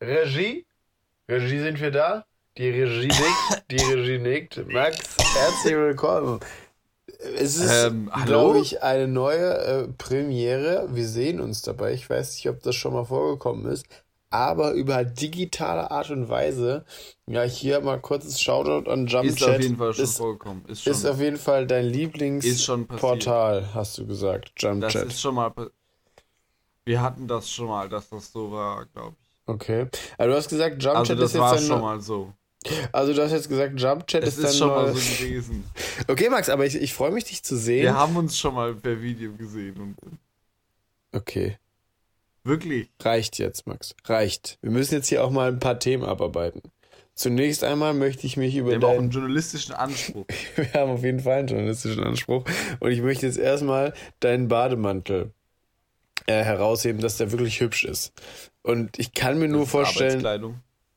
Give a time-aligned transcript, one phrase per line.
[0.00, 0.66] Regie?
[1.28, 2.24] Regie sind wir da?
[2.56, 4.66] Die Regie nickt, die Regie nickt.
[4.72, 6.40] Max, herzlich willkommen.
[7.36, 10.88] Es ist, Ähm, glaube ich, eine neue äh, Premiere.
[10.90, 11.92] Wir sehen uns dabei.
[11.92, 13.84] Ich weiß nicht, ob das schon mal vorgekommen ist.
[14.30, 16.84] Aber über digitale Art und Weise.
[17.26, 19.48] Ja, hier mal kurzes Shoutout an Ist Jumpchat.
[19.56, 20.64] auf jeden Fall schon ist, vorgekommen.
[20.66, 24.52] Ist schon, ist auf jeden Fall dein Lieblingsportal, hast du gesagt.
[24.56, 25.06] das Jumpchat.
[25.06, 25.52] ist schon mal.
[26.86, 29.29] Wir hatten das schon mal, dass das so war, glaube ich.
[29.50, 29.86] Okay.
[30.16, 32.32] Aber du hast gesagt, Jumpchat Also das ist war jetzt schon dein, mal so.
[32.92, 35.64] Also du hast jetzt gesagt, Jumpchat Es ist ist schon mal so gewesen.
[36.08, 37.82] Okay, Max, aber ich, ich freue mich, dich zu sehen.
[37.82, 39.96] Wir haben uns schon mal per Video gesehen
[41.12, 41.58] Okay.
[42.44, 42.88] wirklich.
[43.02, 43.96] Reicht jetzt, Max.
[44.04, 44.58] Reicht.
[44.60, 46.62] Wir müssen jetzt hier auch mal ein paar Themen abarbeiten.
[47.14, 50.26] Zunächst einmal möchte ich mich über Wir haben auch einen journalistischen Anspruch.
[50.56, 52.44] Wir haben auf jeden Fall einen journalistischen Anspruch.
[52.78, 55.32] Und ich möchte jetzt erstmal deinen Bademantel
[56.26, 58.12] äh, herausheben, dass der wirklich hübsch ist.
[58.62, 60.54] Und ich kann mir nur Das vorstellen,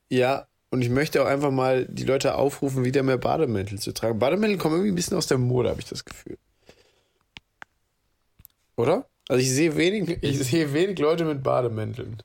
[0.10, 4.20] ja, und ich möchte auch einfach mal die Leute aufrufen, wieder mehr Bademäntel zu tragen.
[4.20, 6.38] Bademäntel kommen irgendwie ein bisschen aus der Mode, habe ich das Gefühl.
[8.76, 9.08] Oder?
[9.30, 12.22] Also ich sehe wenig, ich sehe wenig Leute mit Bademänteln.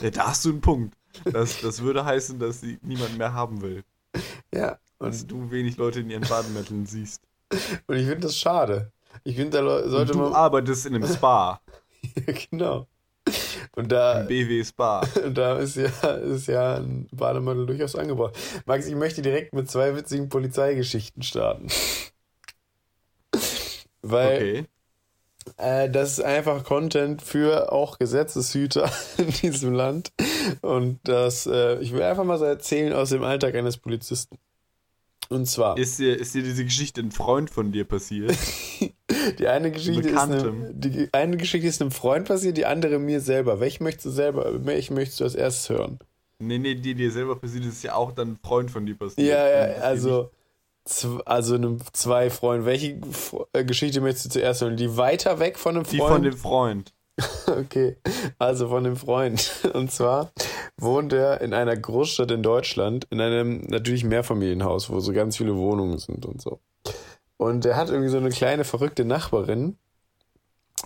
[0.00, 0.96] Ja, da hast du einen Punkt.
[1.24, 3.82] Das, das würde heißen, dass sie niemand mehr haben will.
[4.54, 4.78] Ja.
[4.98, 7.22] Dass Und, du wenig Leute in ihren Bademänteln siehst.
[7.86, 8.92] und ich finde das schade.
[9.24, 10.32] Ich finde, da leu- Und sollte du man.
[10.32, 11.60] arbeitest in einem Spa.
[12.50, 12.86] genau.
[13.74, 15.00] Und da, BW Spa.
[15.32, 18.36] da ist ja, ist ja ein Bademantel durchaus angebracht.
[18.66, 21.68] Max, ich möchte direkt mit zwei witzigen Polizeigeschichten starten.
[24.02, 24.66] Weil Okay.
[25.56, 30.12] Äh, das ist einfach Content für auch Gesetzeshüter in diesem Land.
[30.60, 34.38] Und das, äh, ich will einfach mal so erzählen aus dem Alltag eines Polizisten.
[35.28, 38.36] Und zwar, Ist dir, ist dir diese Geschichte ein Freund von dir passiert?
[39.38, 40.80] Die eine Geschichte ist einem, Bekanntem.
[40.80, 43.60] die eine Geschichte ist einem Freund passiert, die andere mir selber.
[43.60, 45.98] Welche möchtest du selber, welche möchtest du als erstes hören?
[46.38, 49.28] Nee, nee, die dir selber passiert ist ja auch dann ein Freund von dir passiert.
[49.28, 50.30] Ja, ja, also,
[51.24, 52.66] also einem, zwei Freunde.
[52.66, 52.98] Welche
[53.52, 54.76] äh, Geschichte möchtest du zuerst hören?
[54.76, 56.12] Die weiter weg von einem nicht- Die Freund?
[56.14, 56.92] von dem Freund.
[57.46, 57.96] Okay,
[58.38, 59.52] also von dem Freund.
[59.74, 60.32] Und zwar
[60.78, 65.54] wohnt er in einer Großstadt in Deutschland, in einem natürlich Mehrfamilienhaus, wo so ganz viele
[65.56, 66.60] Wohnungen sind und so.
[67.42, 69.76] Und er hat irgendwie so eine kleine verrückte Nachbarin,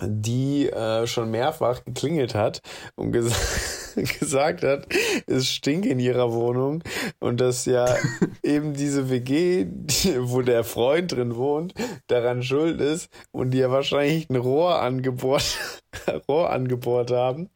[0.01, 2.63] die äh, schon mehrfach geklingelt hat
[2.95, 4.87] und ges gesagt hat,
[5.27, 6.83] es stinkt in ihrer Wohnung
[7.19, 7.95] und dass ja
[8.43, 11.75] eben diese WG, die, wo der Freund drin wohnt,
[12.07, 15.59] daran schuld ist und die ja wahrscheinlich ein Rohr angebohrt,
[16.29, 17.51] Rohr angebohrt haben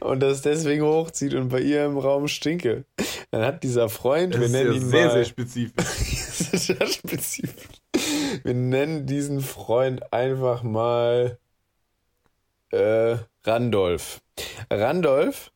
[0.00, 2.84] und das deswegen hochzieht und bei ihr im Raum stinke.
[3.30, 5.84] Dann hat dieser Freund, Das wir nennen ja ihn sehr, mal, sehr spezifisch.
[5.86, 7.83] sehr spezifisch.
[8.44, 11.38] Wir nennen diesen Freund einfach mal
[12.72, 14.20] äh, Randolph.
[14.70, 15.50] Randolph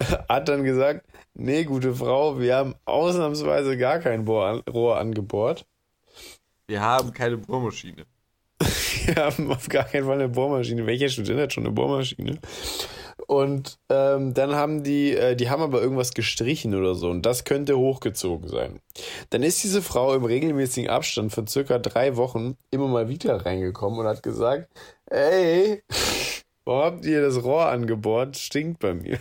[0.28, 5.66] hat dann gesagt, nee, gute Frau, wir haben ausnahmsweise gar kein Bohr Rohr angebohrt.
[6.66, 8.06] Wir haben keine Bohrmaschine.
[9.04, 10.86] Wir haben auf gar keinen Fall eine Bohrmaschine.
[10.86, 12.38] Welcher Student hat schon eine Bohrmaschine?
[13.32, 17.44] Und ähm, dann haben die, äh, die haben aber irgendwas gestrichen oder so und das
[17.44, 18.80] könnte hochgezogen sein.
[19.30, 24.00] Dann ist diese Frau im regelmäßigen Abstand von circa drei Wochen immer mal wieder reingekommen
[24.00, 24.68] und hat gesagt,
[25.06, 25.82] ey,
[26.66, 28.36] warum habt ihr das Rohr angebohrt?
[28.36, 29.18] Stinkt bei mir.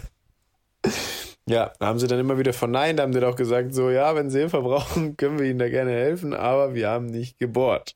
[1.48, 4.30] Ja, da haben sie dann immer wieder verneint, haben sie doch gesagt, so ja, wenn
[4.30, 7.96] sie Hilfe brauchen, können wir ihnen da gerne helfen, aber wir haben nicht gebohrt.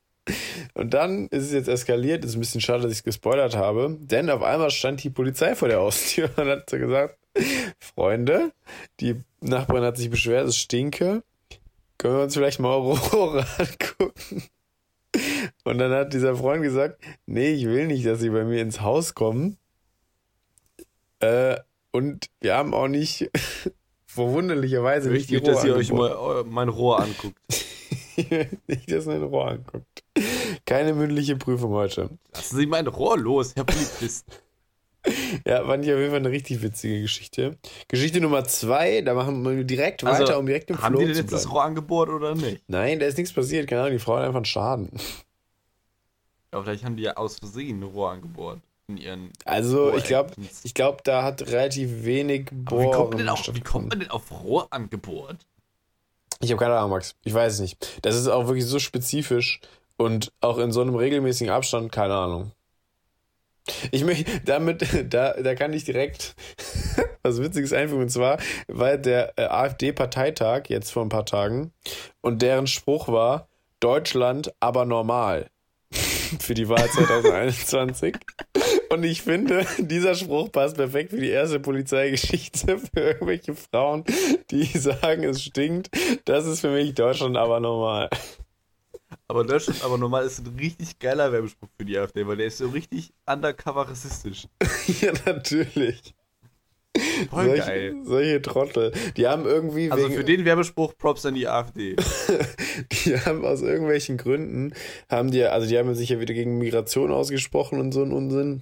[0.74, 2.26] Und dann ist es jetzt eskaliert.
[2.26, 3.98] Ist ein bisschen schade, dass ich es gespoilert habe.
[4.00, 7.18] Denn auf einmal stand die Polizei vor der Haustür und hat so gesagt:
[7.80, 8.52] Freunde,
[9.00, 11.24] die Nachbarin hat sich beschwert, es stinke.
[11.98, 14.44] Können wir uns vielleicht mal Aurora angucken?
[15.64, 18.82] Und dann hat dieser Freund gesagt: Nee, ich will nicht, dass sie bei mir ins
[18.82, 19.58] Haus kommen.
[21.20, 21.58] Äh,
[21.92, 23.30] und wir haben auch nicht,
[24.06, 27.38] verwunderlicherweise, Ich nicht die möchte, dass ihr euch mal äh, mein Rohr anguckt.
[28.68, 30.04] nicht, dass man ein Rohr anguckt.
[30.66, 32.10] Keine mündliche Prüfung heute.
[32.34, 34.26] Lassen Sie mein Rohr los, Herr Polizist.
[35.46, 37.60] Ja, fand ich auf jeden Fall eine richtig witzige Geschichte.
[37.88, 41.06] Geschichte Nummer zwei, da machen wir direkt Also, weiter, um direkt im Haben Flow die
[41.06, 41.54] denn zu jetzt das bleiben.
[41.54, 42.64] Rohr angebohrt oder nicht?
[42.68, 44.90] Nein, da ist nichts passiert, keine Ahnung, die Frau hat einfach einen Schaden.
[46.50, 48.62] Aber vielleicht haben die ja aus Versehen ein Rohr angebohrt.
[48.88, 50.32] In ihren Also, ich glaube,
[50.64, 53.90] ich glaube, da hat relativ wenig Aber wie kommt, man denn Bohren auf, wie kommt
[53.90, 55.46] man denn auf Rohr angebohrt?
[56.42, 57.16] Ich habe keine Ahnung, Max.
[57.24, 58.00] Ich weiß es nicht.
[58.02, 59.60] Das ist auch wirklich so spezifisch
[59.98, 62.52] und auch in so einem regelmäßigen Abstand, keine Ahnung.
[63.92, 66.36] Ich möchte, damit, da, da kann ich direkt
[67.24, 68.04] was Witziges einfügen.
[68.04, 68.38] Und zwar
[68.68, 71.72] war der äh, AfD-Parteitag jetzt vor ein paar Tagen
[72.22, 73.48] und deren Spruch war,
[73.80, 75.50] Deutschland aber normal.
[76.40, 78.16] Für die Wahl 2021.
[78.90, 84.04] Und ich finde, dieser Spruch passt perfekt für die erste Polizeigeschichte für irgendwelche Frauen,
[84.52, 85.90] die sagen, es stinkt.
[86.26, 88.10] Das ist für mich Deutschland aber normal.
[89.28, 92.58] Aber Deutschland aber normal ist ein richtig geiler Werbespruch für die AfD, weil der ist
[92.58, 94.48] so richtig undercover rassistisch.
[95.02, 96.15] ja, natürlich.
[97.30, 97.96] Voll solche, geil.
[98.04, 98.92] Solche Trottel.
[99.18, 99.92] Die haben irgendwie.
[99.92, 101.96] Also wegen, für den Werbespruch Props an die AfD.
[103.06, 104.74] die haben aus irgendwelchen Gründen,
[105.10, 108.62] haben die, also die haben sich ja wieder gegen Migration ausgesprochen und so einen Unsinn.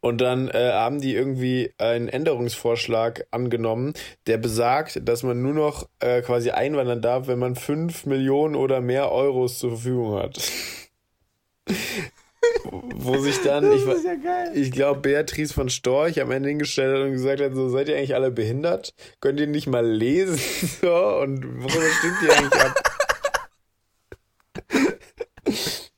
[0.00, 3.92] Und dann äh, haben die irgendwie einen Änderungsvorschlag angenommen,
[4.26, 8.80] der besagt, dass man nur noch äh, quasi einwandern darf, wenn man 5 Millionen oder
[8.80, 10.40] mehr Euros zur Verfügung hat.
[12.64, 17.12] Wo sich dann, ich, ja ich glaube, Beatrice von Storch am Ende hingestellt hat und
[17.12, 18.94] gesagt hat: So, seid ihr eigentlich alle behindert?
[19.20, 20.38] Könnt ihr nicht mal lesen?
[20.80, 22.74] So, und worüber stimmt ihr eigentlich ab?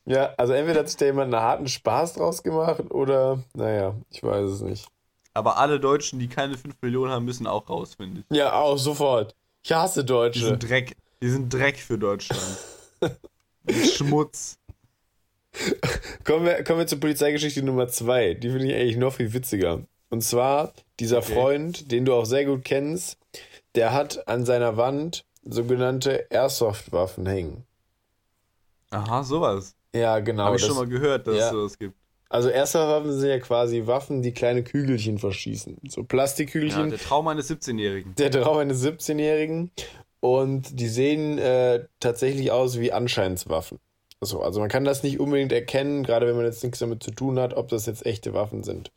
[0.05, 4.23] ja, also entweder hat sich da jemand einen harten Spaß draus gemacht oder, naja, ich
[4.23, 4.87] weiß es nicht.
[5.33, 8.35] Aber alle Deutschen, die keine 5 Millionen haben, müssen auch raus, finde ich.
[8.35, 9.35] Ja, auch sofort.
[9.63, 10.45] Ich hasse Die Deutsche.
[10.45, 10.97] sind Dreck.
[11.21, 12.57] Die sind Dreck für Deutschland.
[13.93, 14.57] Schmutz.
[16.23, 18.33] Kommen wir, kommen wir zur Polizeigeschichte Nummer zwei.
[18.35, 19.81] Die finde ich eigentlich noch viel witziger.
[20.09, 21.33] Und zwar dieser Okay.
[21.33, 23.17] Freund, den du auch sehr gut kennst,
[23.75, 27.63] der hat an seiner Wand sogenannte Airsoft-Waffen hängen.
[28.91, 29.75] Aha, sowas.
[29.95, 30.43] Ja, genau.
[30.45, 31.45] Habe ich das- schon mal gehört, dass ja.
[31.45, 31.95] es sowas gibt.
[32.29, 35.77] Also Airsoft-Waffen sind ja quasi Waffen, die kleine Kügelchen verschießen.
[35.89, 36.89] So Ja, Plastikkügelchen.
[36.89, 38.15] der Traum eines 17-Jährigen.
[38.15, 39.71] der Traum eines 17-Jährigen.
[40.21, 43.79] Und die sehen äh, tatsächlich aus wie Anscheinswaffen.
[44.23, 47.09] So, also man kann das nicht unbedingt erkennen, gerade wenn man jetzt nichts damit zu
[47.09, 48.91] tun hat, ob das jetzt echte Waffen sind.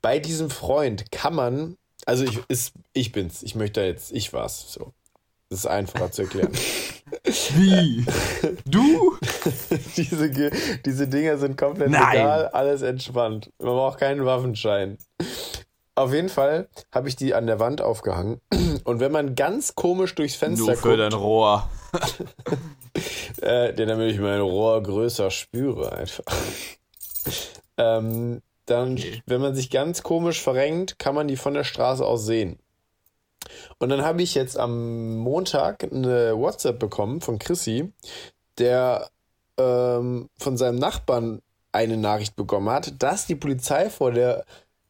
[0.00, 1.76] Bei diesem Freund kann man,
[2.06, 4.92] also ich, ist, ich bin's, ich möchte da jetzt, ich war's, so.
[5.50, 6.52] Das ist einfacher zu erklären.
[7.54, 8.06] Wie?
[8.64, 9.18] Du?
[9.98, 10.30] diese,
[10.86, 12.12] diese Dinger sind komplett Nein.
[12.12, 13.50] legal, alles entspannt.
[13.58, 14.96] Man braucht keinen Waffenschein.
[15.94, 18.40] Auf jeden Fall habe ich die an der Wand aufgehangen.
[18.84, 21.68] Und wenn man ganz komisch durchs Fenster Nur für guckt, dein Rohr.
[23.42, 26.24] äh, damit ich mein Rohr größer spüre einfach.
[27.76, 29.22] ähm, dann, Okay.
[29.26, 32.58] wenn man sich ganz komisch verrenkt, kann man die von der Straße aus sehen.
[33.78, 37.92] Und dann habe ich jetzt am Montag eine WhatsApp bekommen von Chrissy,
[38.58, 39.10] der
[39.58, 41.42] ähm, von seinem Nachbarn
[41.72, 44.44] eine Nachricht bekommen hat, dass die Polizei vor der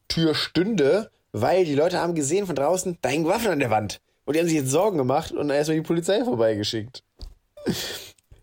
[0.07, 4.01] Tür stünde, weil die Leute haben gesehen von draußen, da hängen Waffen an der Wand.
[4.25, 7.03] Und die haben sich jetzt Sorgen gemacht und dann erstmal die Polizei vorbeigeschickt.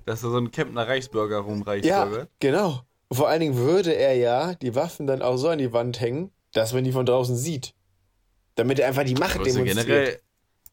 [0.04, 1.84] Dass da so ein Kempner Reichsbürger rumreicht.
[1.84, 2.28] Ja, oder?
[2.38, 2.82] genau.
[3.08, 6.00] Und vor allen Dingen würde er ja die Waffen dann auch so an die Wand
[6.00, 7.74] hängen, dass man die von draußen sieht.
[8.54, 9.86] Damit er einfach die Macht Aber ist ja demonstriert.
[9.86, 10.20] generell,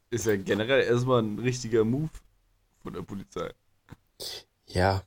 [0.09, 2.09] ist ja generell erstmal ein richtiger Move
[2.83, 3.51] von der Polizei.
[4.67, 5.03] Ja,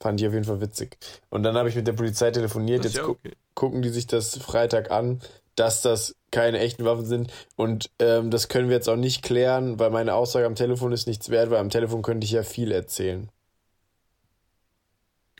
[0.00, 0.98] fand ich auf jeden Fall witzig.
[1.30, 2.84] Und dann habe ich mit der Polizei telefoniert.
[2.84, 3.32] Das Jetzt ja gu okay.
[3.54, 5.20] gucken die sich das Freitag an,
[5.56, 7.32] dass das keine echten Waffen sind.
[7.56, 11.06] Und ähm, das können wir jetzt auch nicht klären, weil meine Aussage am Telefon ist
[11.06, 13.28] nichts wert, weil am Telefon könnte ich ja viel erzählen.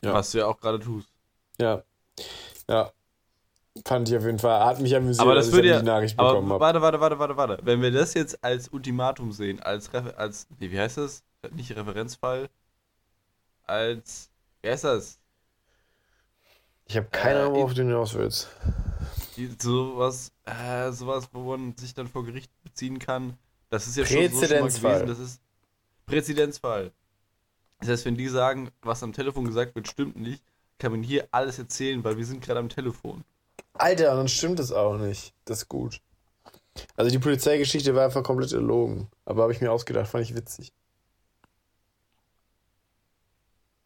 [0.03, 0.13] Ja.
[0.13, 1.07] Was du ja auch gerade tust.
[1.59, 1.83] Ja.
[2.69, 2.91] Ja.
[3.85, 4.63] Fand ich auf jeden Fall.
[4.65, 5.79] Hat mich amüsiert, Aber das als ich würde ja.
[5.79, 6.59] die Nachricht Aber bekommen habe.
[6.59, 7.57] warte, warte, warte, warte, warte.
[7.63, 11.23] Wenn wir das jetzt als Ultimatum sehen, als Refer als nee, wie heißt das?
[11.51, 12.49] Nicht Referenzfall,
[13.65, 14.29] als
[14.61, 15.17] wie heißt das?
[16.85, 18.49] Ich habe keine Äh, Ahnung, in- worauf du hinaus willst.
[19.59, 23.37] Sowas, äh, sowas, wo man sich dann vor Gericht beziehen kann.
[23.69, 24.93] Das ist ja schon so schon mal Präzedenzfall.
[25.01, 25.07] gewesen.
[25.07, 25.41] Das ist
[26.05, 26.91] Präzedenzfall.
[27.79, 30.43] Das heißt, wenn die sagen, was am Telefon gesagt wird, stimmt nicht,
[30.77, 33.23] kann man hier alles erzählen, weil wir sind gerade am Telefon.
[33.73, 35.33] Alter, dann stimmt es auch nicht.
[35.45, 36.01] Das ist gut.
[36.95, 39.07] Also die Polizeigeschichte war einfach komplett erlogen.
[39.25, 40.71] Aber habe ich mir ausgedacht, fand ich witzig.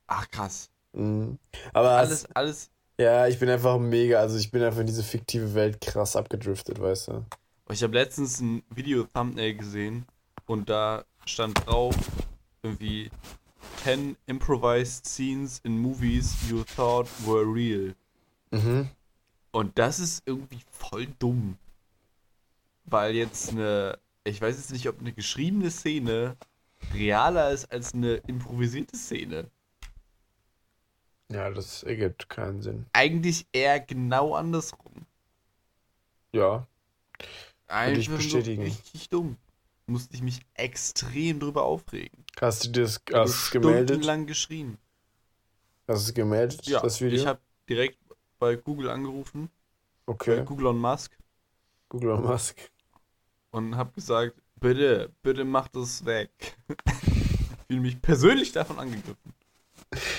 [0.07, 0.69] Ach krass.
[0.93, 1.37] Mhm.
[1.73, 2.69] Aber Alles, alles.
[2.99, 6.79] Ja, ich bin einfach mega, also ich bin einfach in diese fiktive Welt krass abgedriftet,
[6.79, 7.25] weißt du.
[7.69, 10.05] Ich habe letztens ein Video-Thumbnail gesehen
[10.45, 11.95] und da stand drauf
[12.63, 13.11] irgendwie
[13.83, 17.93] 10 improvised scenes in movies you thought were real.
[18.51, 18.89] Mhm.
[19.51, 21.57] Und das ist irgendwie voll dumm.
[22.85, 26.37] Weil jetzt eine, ich weiß jetzt nicht, ob eine geschriebene Szene
[26.93, 29.49] realer ist als eine improvisierte Szene.
[31.31, 32.85] Ja, das ergibt keinen Sinn.
[32.93, 35.05] Eigentlich eher genau andersrum.
[36.31, 36.67] Ja.
[37.17, 38.63] Würde ich Einfach nur bestätigen.
[38.63, 39.37] richtig dumm.
[39.87, 42.23] Musste ich mich extrem drüber aufregen.
[42.39, 43.89] Hast du das Ich habe hast gemeldet?
[43.89, 44.77] stundenlang geschrien.
[45.87, 47.19] Hast du es gemeldet, Ja, das Video?
[47.19, 47.97] ich habe direkt
[48.39, 49.49] bei Google angerufen,
[50.05, 50.43] bei okay.
[50.45, 51.17] Google on Musk
[51.89, 52.69] Google und Musk.
[53.51, 56.29] und habe gesagt, bitte, bitte mach das weg.
[56.67, 59.33] ich fühle mich persönlich davon angegriffen.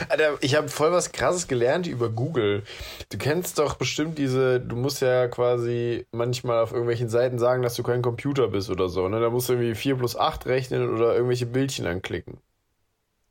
[0.09, 2.63] Alter, ich habe voll was krasses gelernt über Google.
[3.11, 7.75] Du kennst doch bestimmt diese, du musst ja quasi manchmal auf irgendwelchen Seiten sagen, dass
[7.75, 9.21] du kein Computer bist oder so, ne?
[9.21, 12.39] Da musst du irgendwie 4 plus 8 rechnen oder irgendwelche Bildchen anklicken.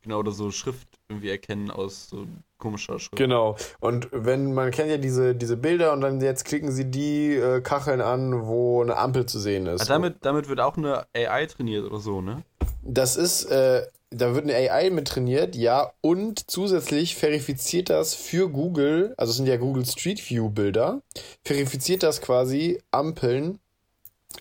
[0.08, 3.18] Genau, oder so Schrift irgendwie erkennen aus so komischer Schrift.
[3.18, 3.58] Genau.
[3.80, 7.62] Und wenn, man kennt ja diese, diese Bilder und dann jetzt klicken sie die äh,
[7.62, 9.82] Kacheln an, wo eine Ampel zu sehen ist.
[9.82, 12.44] Ah, damit, damit wird auch eine AI trainiert oder so, ne?
[12.84, 18.50] Das ist, äh, da wird eine AI mit trainiert, ja, und zusätzlich verifiziert das für
[18.50, 21.02] Google, also es sind ja Google Street View Bilder,
[21.44, 23.60] verifiziert das quasi Ampeln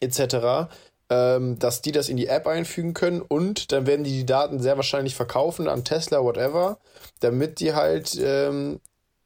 [0.01, 0.69] etc.,
[1.09, 4.61] ähm, dass die das in die App einfügen können und dann werden die die Daten
[4.61, 6.79] sehr wahrscheinlich verkaufen an Tesla, whatever,
[7.21, 8.81] damit die halt ähm,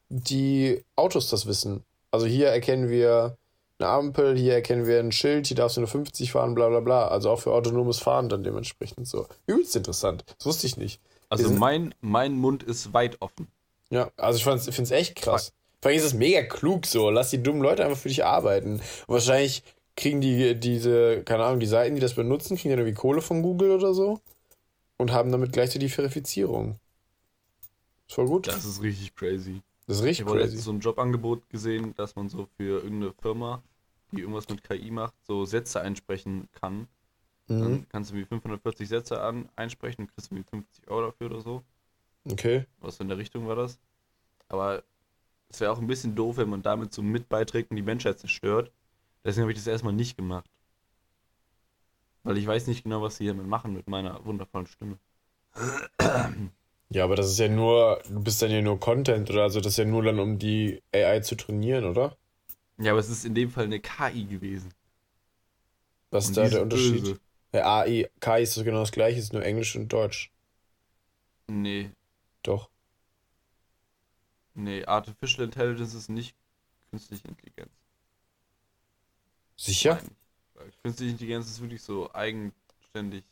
[0.09, 1.85] die Autos das wissen.
[2.11, 3.37] Also hier erkennen wir
[3.81, 6.81] eine Ampel, hier erkennen wir ein Schild, hier darfst du nur 50 fahren, bla bla
[6.81, 7.09] bla.
[7.09, 9.27] Also auch für autonomes Fahren dann dementsprechend so.
[9.47, 10.25] Übelst interessant.
[10.39, 11.01] Das wusste ich nicht.
[11.29, 13.49] Also mein, mein Mund ist weit offen.
[13.91, 15.53] Ja, also ich finde es echt krass.
[15.81, 17.11] Vor allem ist es mega klug so.
[17.11, 18.75] Lass die dummen Leute einfach für dich arbeiten.
[18.75, 19.63] Und wahrscheinlich
[19.97, 23.43] kriegen die diese, keine Ahnung, die Seiten, die das benutzen, kriegen dann irgendwie Kohle von
[23.43, 24.21] Google oder so
[24.99, 26.79] und haben damit gleichzeitig die Verifizierung.
[28.07, 28.49] Ist voll gut.
[28.49, 29.63] Das ist richtig crazy.
[29.87, 30.59] Das ist richtig ich habe crazy.
[30.59, 33.63] so ein Jobangebot gesehen, dass man so für irgendeine Firma,
[34.13, 36.89] die irgendwas mit KI macht, so Sätze einsprechen kann.
[37.49, 37.61] Mhm.
[37.61, 41.27] Dann kannst du wie 540 Sätze an, einsprechen und kriegst du wie 50 Euro dafür
[41.27, 41.63] oder so.
[42.31, 42.67] Okay.
[42.79, 43.79] Was in der Richtung war das.
[44.49, 44.83] Aber
[45.49, 48.19] es wäre auch ein bisschen doof, wenn man damit so mit beiträgt und die Menschheit
[48.19, 48.71] zerstört.
[49.25, 50.49] Deswegen habe ich das erstmal nicht gemacht.
[52.23, 54.99] Weil ich weiß nicht genau, was sie damit machen mit meiner wundervollen Stimme.
[56.93, 59.75] Ja, aber das ist ja nur, du bist dann ja nur Content oder also das
[59.75, 62.17] ist ja nur dann, um die AI zu trainieren, oder?
[62.81, 64.73] Ja, aber es ist in dem Fall eine KI gewesen.
[66.13, 67.03] Was ist da der Unterschied?
[67.03, 67.21] böse.
[67.53, 70.31] Ja, AI, KI ist genau das gleiche, ist nur Englisch und Deutsch.
[71.49, 71.91] Nee,
[72.43, 72.71] Doch.
[74.55, 76.37] nee, Artificial Intelligence ist nicht
[76.91, 77.73] künstliche Intelligenz.
[79.57, 80.01] Sicher?
[80.55, 83.25] Weil Künstliche Intelligenz ist wirklich so eigenständig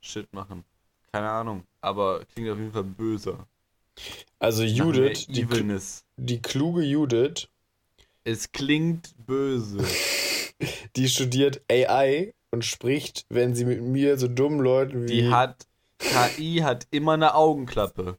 [0.00, 0.64] Shit machen.
[1.12, 3.46] Keine Ahnung, aber klingt auf jeden Fall böser.
[4.38, 5.46] Also Judith, die,
[6.16, 7.48] die kluge Judith,
[8.24, 9.78] Es klingt böse.
[10.96, 15.66] die studiert AI und spricht, wenn sie mit mir so dummen Leuten wie Die hat,
[15.98, 18.16] KI hat immer eine Augenklappe.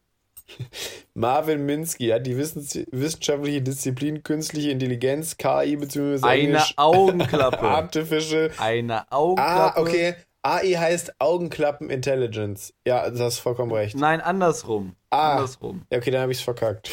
[1.16, 6.20] Marvin Minsky hat die Wissens wissenschaftliche Disziplin künstliche Intelligenz, KI bzw.
[6.26, 7.62] Eine Englisch Augenklappe.
[7.62, 8.52] Artificial.
[8.60, 9.82] Eine Ah, Augenklappe.
[9.82, 10.16] okay.
[10.44, 12.74] AI heißt Augenklappen Intelligence.
[12.86, 13.96] Ja, das hast vollkommen recht.
[13.96, 14.96] Nein, andersrum.
[15.10, 15.38] Ah.
[15.38, 15.82] Andersrum.
[15.90, 16.92] Ja, okay, dann habe ich es verkackt.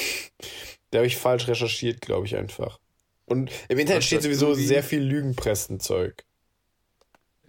[0.91, 2.79] Da habe ich falsch recherchiert, glaube ich einfach.
[3.27, 6.25] Und im Internet steht sowieso sehr viel Lügenpressenzeug.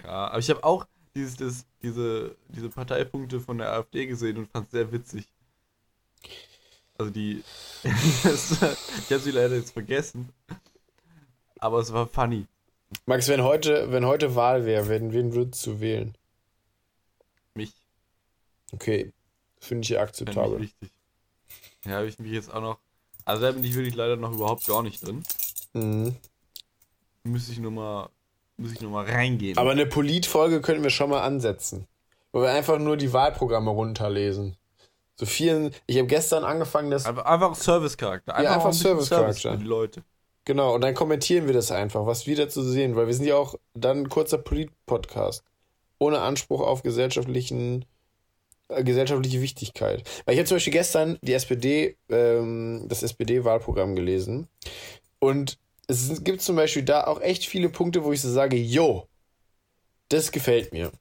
[0.03, 4.49] Ja, aber ich habe auch dieses, das, diese, diese Parteipunkte von der AfD gesehen und
[4.51, 5.27] fand es sehr witzig.
[6.97, 7.43] Also die.
[7.83, 10.29] ich habe sie leider jetzt vergessen.
[11.59, 12.47] Aber es war funny.
[13.05, 16.15] Max, wenn heute, wenn heute Wahl wäre, wen, wen würdest du wählen?
[17.55, 17.73] Mich.
[18.71, 19.11] Okay,
[19.59, 20.61] finde ich ja akzeptabel.
[20.61, 20.89] wichtig.
[21.85, 22.79] Ja, habe ich mich jetzt auch noch.
[23.25, 25.23] Also da bin ich wirklich leider noch überhaupt gar nicht drin.
[25.73, 26.15] Mhm.
[27.23, 28.09] Müsste ich nur mal,
[28.57, 29.57] muss ich nur mal reingehen.
[29.57, 31.87] Aber eine Politfolge könnten wir schon mal ansetzen.
[32.31, 34.57] Wo wir einfach nur die Wahlprogramme runterlesen.
[35.15, 35.73] So vielen.
[35.85, 37.05] Ich habe gestern angefangen, das.
[37.05, 38.33] einfach, einfach Service-Charakter.
[38.33, 39.33] Einfach, Ja, einfach ein Service-Charakter.
[39.33, 40.03] Service für die Leute.
[40.45, 43.35] Genau, und dann kommentieren wir das einfach, was wir dazu sehen, weil wir sind ja
[43.35, 45.43] auch dann ein kurzer Polit-Podcast.
[45.99, 47.85] Ohne Anspruch auf gesellschaftlichen,
[48.67, 50.03] äh, gesellschaftliche Wichtigkeit.
[50.25, 54.47] Weil ich habe zum Beispiel gestern die SPD, ähm, das SPD-Wahlprogramm gelesen.
[55.19, 59.07] Und es gibt zum Beispiel da auch echt viele Punkte, wo ich so sage, yo,
[60.09, 60.91] das gefällt mir.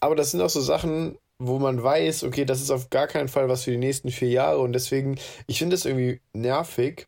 [0.00, 3.28] Aber das sind auch so Sachen, wo man weiß, okay, das ist auf gar keinen
[3.28, 4.58] Fall was für die nächsten vier Jahre.
[4.58, 7.06] Und deswegen, ich finde es irgendwie nervig,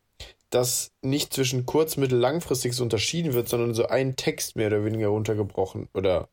[0.51, 4.85] dass nicht zwischen kurz-, mittel-, langfristig so unterschieden wird, sondern so ein Text mehr oder
[4.85, 6.29] weniger runtergebrochen oder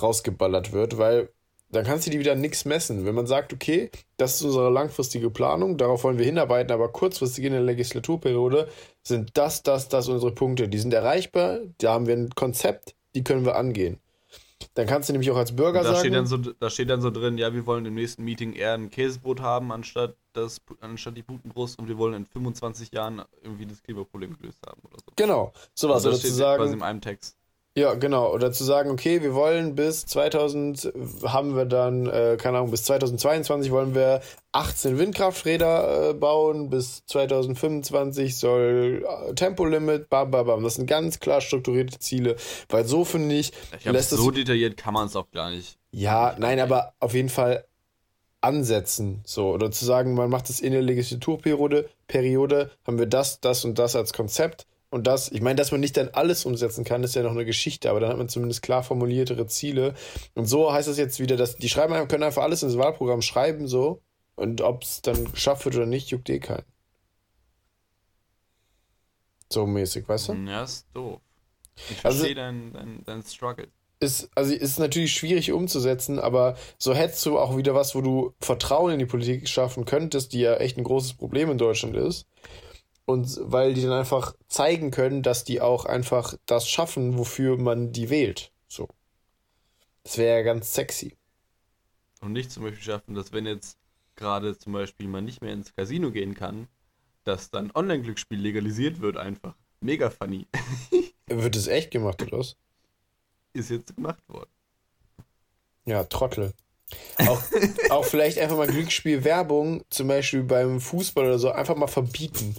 [0.00, 1.30] rausgeballert wird, weil
[1.70, 3.04] dann kannst du die wieder nichts messen.
[3.04, 7.44] Wenn man sagt, okay, das ist unsere langfristige Planung, darauf wollen wir hinarbeiten, aber kurzfristig
[7.44, 8.68] in der Legislaturperiode
[9.06, 10.68] sind das, das, das unsere Punkte.
[10.68, 14.00] Die sind erreichbar, da haben wir ein Konzept, die können wir angehen.
[14.74, 15.98] Dann kannst du nämlich auch als Bürger Da sagen.
[16.00, 18.74] steht, dann so, da steht dann so drin, ja, wir wollen im nächsten Meeting eher
[18.74, 23.66] ein Käsebrot haben, anstatt, das, anstatt die Putenbrust und wir wollen in 25 Jahren irgendwie
[23.66, 25.12] das Klimaproblem gelöst haben oder so.
[25.16, 25.96] genau, sowas.
[25.96, 27.35] Also Oder das zu steht sagen, quasi in einem Text.
[27.76, 28.32] Ja, genau.
[28.32, 32.84] Oder zu sagen, okay, wir wollen bis 2000 haben wir dann, äh, keine Ahnung, bis
[32.84, 40.64] 2022 wollen wir 18 Windkrafträder äh, bauen, bis 2025 soll äh, Tempolimit, bam, bam, bam.
[40.64, 42.36] Das sind ganz klar strukturierte Ziele,
[42.70, 45.78] weil so finde ich, Ich lässt so detailliert kann man es auch gar nicht.
[45.90, 47.66] Ja, nein, aber auf jeden Fall
[48.40, 49.20] ansetzen.
[49.26, 53.66] So, oder zu sagen, man macht es in der Legislaturperiode, Periode, haben wir das, das
[53.66, 54.66] und das als Konzept.
[54.90, 57.44] Und das, ich meine, dass man nicht dann alles umsetzen kann, ist ja noch eine
[57.44, 59.94] Geschichte, aber dann hat man zumindest klar formuliertere Ziele.
[60.34, 63.66] Und so heißt das jetzt wieder, dass die schreiben, können einfach alles ins Wahlprogramm schreiben,
[63.66, 64.02] so.
[64.36, 66.64] Und ob es dann geschafft wird oder nicht, juckt eh keinen.
[69.50, 70.32] So mäßig, weißt du?
[70.34, 71.20] Ja, ist doof.
[71.76, 73.68] Ich verstehe also, deinen dein, dein Struggle
[74.00, 78.34] ist, also ist natürlich schwierig umzusetzen, aber so hättest du auch wieder was, wo du
[78.40, 82.26] Vertrauen in die Politik schaffen könntest, die ja echt ein großes Problem in Deutschland ist.
[83.06, 87.92] Und weil die dann einfach zeigen können, dass die auch einfach das schaffen, wofür man
[87.92, 88.52] die wählt.
[88.68, 88.88] So.
[90.02, 91.16] Das wäre ja ganz sexy.
[92.20, 93.78] Und nicht zum Beispiel schaffen, dass wenn jetzt
[94.16, 96.68] gerade zum Beispiel man nicht mehr ins Casino gehen kann,
[97.24, 99.54] dass dann Online-Glücksspiel legalisiert wird einfach.
[99.80, 100.46] Mega funny.
[101.26, 102.56] wird es echt gemacht, oder was?
[103.56, 104.50] ist jetzt gemacht worden.
[105.86, 106.52] Ja, Trottel.
[107.26, 107.42] Auch,
[107.90, 112.54] auch vielleicht einfach mal Glücksspielwerbung, zum Beispiel beim Fußball oder so, einfach mal verbieten.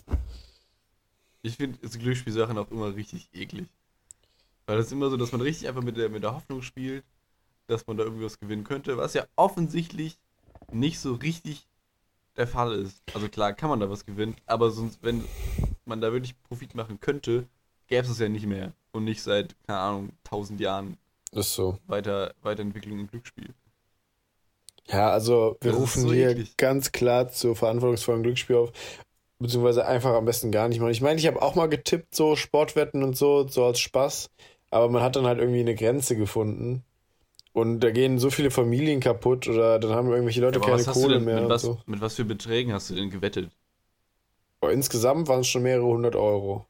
[1.41, 3.67] Ich finde Glücksspielsachen auch immer richtig eklig.
[4.65, 7.03] Weil das ist immer so, dass man richtig einfach mit der, mit der Hoffnung spielt,
[7.67, 10.17] dass man da irgendwie was gewinnen könnte, was ja offensichtlich
[10.71, 11.67] nicht so richtig
[12.35, 13.01] der Fall ist.
[13.13, 15.23] Also klar kann man da was gewinnen, aber sonst, wenn
[15.85, 17.47] man da wirklich Profit machen könnte,
[17.87, 20.97] gäbe es es ja nicht mehr und nicht seit, keine Ahnung, tausend Jahren
[21.31, 21.79] ist so.
[21.87, 23.53] Weiter, Weiterentwicklung im Glücksspiel.
[24.89, 26.55] Ja, also wir das rufen so hier eklig.
[26.57, 28.71] ganz klar zur verantwortungsvollen Glücksspiel auf.
[29.39, 30.91] Beziehungsweise einfach am besten gar nicht machen.
[30.91, 34.29] Ich meine, ich habe auch mal getippt, so Sportwetten und so, so als Spaß.
[34.71, 36.83] Aber man hat dann halt irgendwie eine Grenze gefunden.
[37.53, 41.25] Und da gehen so viele Familien kaputt oder dann haben irgendwelche Leute keine Kohle denn,
[41.25, 41.41] mehr.
[41.41, 41.79] Mit was, so.
[41.85, 43.49] mit was für Beträgen hast du denn gewettet?
[44.61, 46.65] Aber insgesamt waren es schon mehrere hundert Euro.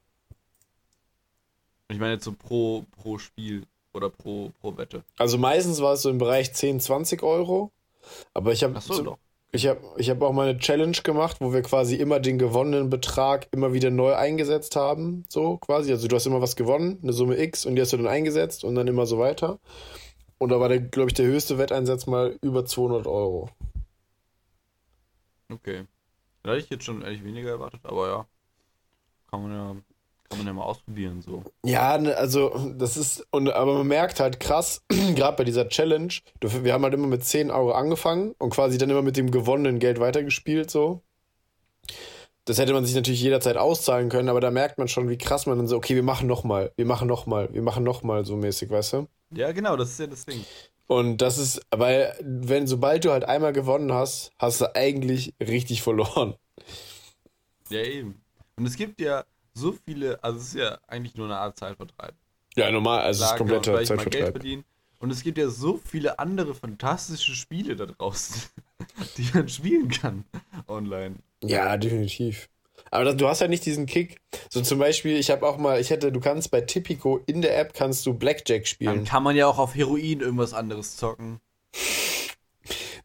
[1.89, 5.03] Ich meine jetzt so pro, pro Spiel oder pro, pro Wette.
[5.17, 7.71] Also meistens war es so im Bereich 10, 20 Euro.
[8.33, 9.17] Aber ich habe so,
[9.51, 12.89] ich habe ich hab auch mal eine Challenge gemacht, wo wir quasi immer den gewonnenen
[12.89, 15.23] Betrag immer wieder neu eingesetzt haben.
[15.29, 15.91] So quasi.
[15.91, 18.63] Also du hast immer was gewonnen, eine Summe X, und die hast du dann eingesetzt
[18.63, 19.59] und dann immer so weiter.
[20.37, 23.49] Und da war, glaube ich, der höchste Wetteinsatz mal über 200 Euro.
[25.49, 25.85] Okay.
[26.43, 28.27] Da hätte ich jetzt schon ehrlich weniger erwartet, aber ja.
[29.31, 29.75] Kann man ja
[30.29, 31.43] kann man ja mal ausprobieren, so.
[31.63, 34.83] Ja, ne, also das ist, und aber man merkt halt krass,
[35.15, 38.89] gerade bei dieser Challenge, wir haben halt immer mit 10 Euro angefangen und quasi dann
[38.89, 41.01] immer mit dem gewonnenen Geld weitergespielt, so.
[42.45, 45.45] Das hätte man sich natürlich jederzeit auszahlen können, aber da merkt man schon, wie krass
[45.45, 48.69] man dann so, okay, wir machen nochmal, wir machen nochmal, wir machen nochmal so mäßig,
[48.69, 49.07] weißt du?
[49.31, 50.45] Ja, genau, das ist ja das Ding.
[50.87, 55.81] Und das ist, weil, wenn, sobald du halt einmal gewonnen hast, hast du eigentlich richtig
[55.81, 56.35] verloren.
[57.69, 58.21] Ja, eben.
[58.55, 59.25] Und es gibt ja,
[59.57, 62.13] so viele, also es ist ja eigentlich nur eine Art Zeitvertreib.
[62.55, 64.63] Ja, normal, also es ist kompletter Zeitvertreib.
[64.99, 68.41] Und es gibt ja so viele andere fantastische Spiele da draußen,
[69.17, 70.25] die man spielen kann
[70.67, 71.17] online.
[71.43, 72.49] Ja, definitiv.
[72.89, 74.19] Aber das, du hast ja nicht diesen Kick.
[74.49, 77.59] So zum Beispiel, ich habe auch mal, ich hätte, du kannst bei Tipico in der
[77.59, 78.95] App kannst du Blackjack spielen.
[78.95, 81.39] Dann kann man ja auch auf Heroin irgendwas anderes zocken.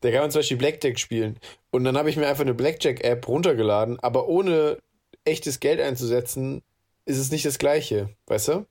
[0.00, 1.38] Da kann man zum Beispiel Blackjack spielen.
[1.70, 4.78] Und dann habe ich mir einfach eine Blackjack-App runtergeladen, aber ohne
[5.24, 6.62] echtes Geld einzusetzen,
[7.04, 8.66] ist es nicht das Gleiche, weißt du?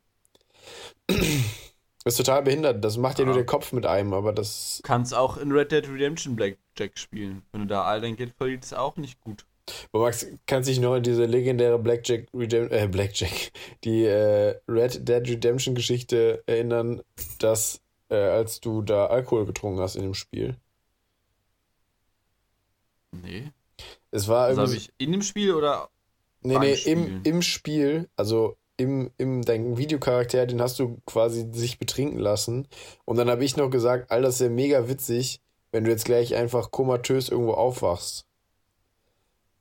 [1.07, 1.17] Das
[2.05, 2.83] ist total behindert.
[2.83, 4.79] Das macht ja, nur der Kopf mit einem, aber das.
[4.83, 7.43] Du kannst auch in Red Dead Redemption Blackjack spielen.
[7.51, 9.45] Wenn du da all dein Geld verlierst, ist auch nicht gut.
[9.91, 13.51] Aber Max, kannst dich noch an diese legendäre Blackjack Redemption, äh, Blackjack,
[13.83, 17.01] die äh, Red Dead Redemption Geschichte erinnern,
[17.39, 20.57] dass äh, als du da Alkohol getrunken hast in dem Spiel?
[23.11, 23.51] Nee.
[24.11, 24.77] Es war also irgendwie.
[24.77, 25.89] ich in dem Spiel oder
[26.41, 31.77] Nee, nee, im, im Spiel, also im, im dein Videocharakter, den hast du quasi sich
[31.77, 32.67] betrinken lassen.
[33.05, 36.05] Und dann habe ich noch gesagt, all das ist ja mega witzig, wenn du jetzt
[36.05, 38.25] gleich einfach komatös irgendwo aufwachst.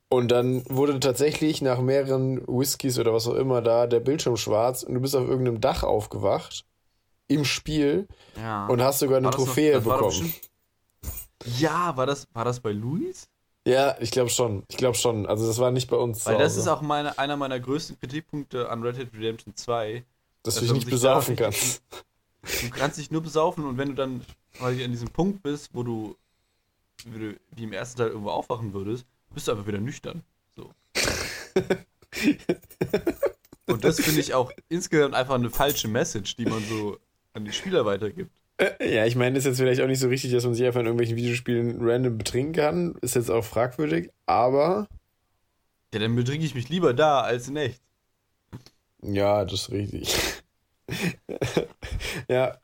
[0.09, 4.83] Und dann wurde tatsächlich nach mehreren Whiskys oder was auch immer da der Bildschirm schwarz
[4.83, 6.65] und du bist auf irgendeinem Dach aufgewacht
[7.29, 8.67] im Spiel ja.
[8.67, 10.33] und hast sogar eine Trophäe noch, bekommen.
[11.59, 13.29] Ja, war das, war das bei Luis?
[13.67, 14.63] Ja, ich glaube schon.
[14.69, 15.27] Ich glaube schon.
[15.27, 16.25] Also das war nicht bei uns.
[16.25, 20.03] Weil das ist auch meine, einer meiner größten Kritikpunkte an Red Dead Redemption 2.
[20.43, 21.83] Dass du dich nicht besaufen kannst.
[22.43, 25.83] Du kannst dich nur besaufen und wenn du dann quasi an diesem Punkt bist, wo
[25.83, 26.15] du,
[27.05, 30.23] wie, wie im ersten Teil irgendwo aufwachen würdest, bist du einfach wieder nüchtern.
[30.55, 30.73] So.
[33.67, 36.97] und das finde ich auch insgesamt einfach eine falsche Message, die man so
[37.33, 38.40] an die Spieler weitergibt.
[38.61, 40.79] Äh, ja, ich meine, ist jetzt vielleicht auch nicht so richtig, dass man sich einfach
[40.81, 42.95] in irgendwelchen Videospielen random betrinken kann.
[43.01, 44.87] Ist jetzt auch fragwürdig, aber.
[45.93, 47.81] Ja, dann betrinke ich mich lieber da als in echt.
[49.01, 50.15] Ja, das ist richtig.
[52.27, 52.57] ja.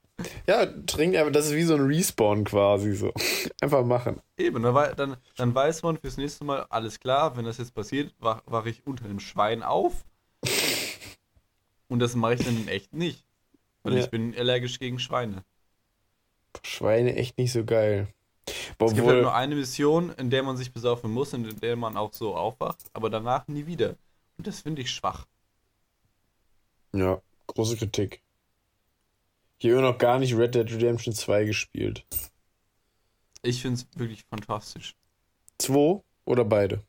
[0.47, 3.13] Ja, trink, aber das ist wie so ein Respawn quasi so.
[3.61, 4.19] Einfach machen.
[4.37, 8.13] Eben, dann, dann, dann weiß man fürs nächste Mal, alles klar, wenn das jetzt passiert,
[8.19, 10.05] wach, wache ich unter einem Schwein auf.
[11.87, 13.25] Und das mache ich dann in echt nicht.
[13.83, 13.99] Weil Ja.
[14.03, 15.43] ich bin allergisch gegen Schweine.
[16.63, 18.07] Schweine echt nicht so geil.
[18.79, 21.75] Es gibt halt nur eine Mission, in der man sich besaufen muss, und in der
[21.75, 23.95] man auch so aufwacht, aber danach nie wieder.
[24.37, 25.25] Und das finde ich schwach.
[26.93, 28.21] ja, große Kritik.
[29.59, 32.05] Ich habe noch gar nicht Red Dead Redemption 2 gespielt.
[33.41, 34.95] Ich finde es wirklich fantastisch.
[35.57, 36.83] Zwei oder beide?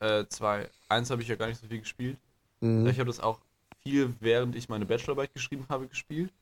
[0.00, 0.68] Äh, zwei.
[0.88, 2.18] Eins habe ich ja gar nicht so viel gespielt.
[2.60, 2.86] Mhm.
[2.86, 3.40] Ich habe das auch
[3.82, 6.32] viel, während ich meine Bachelorarbeit geschrieben habe, gespielt.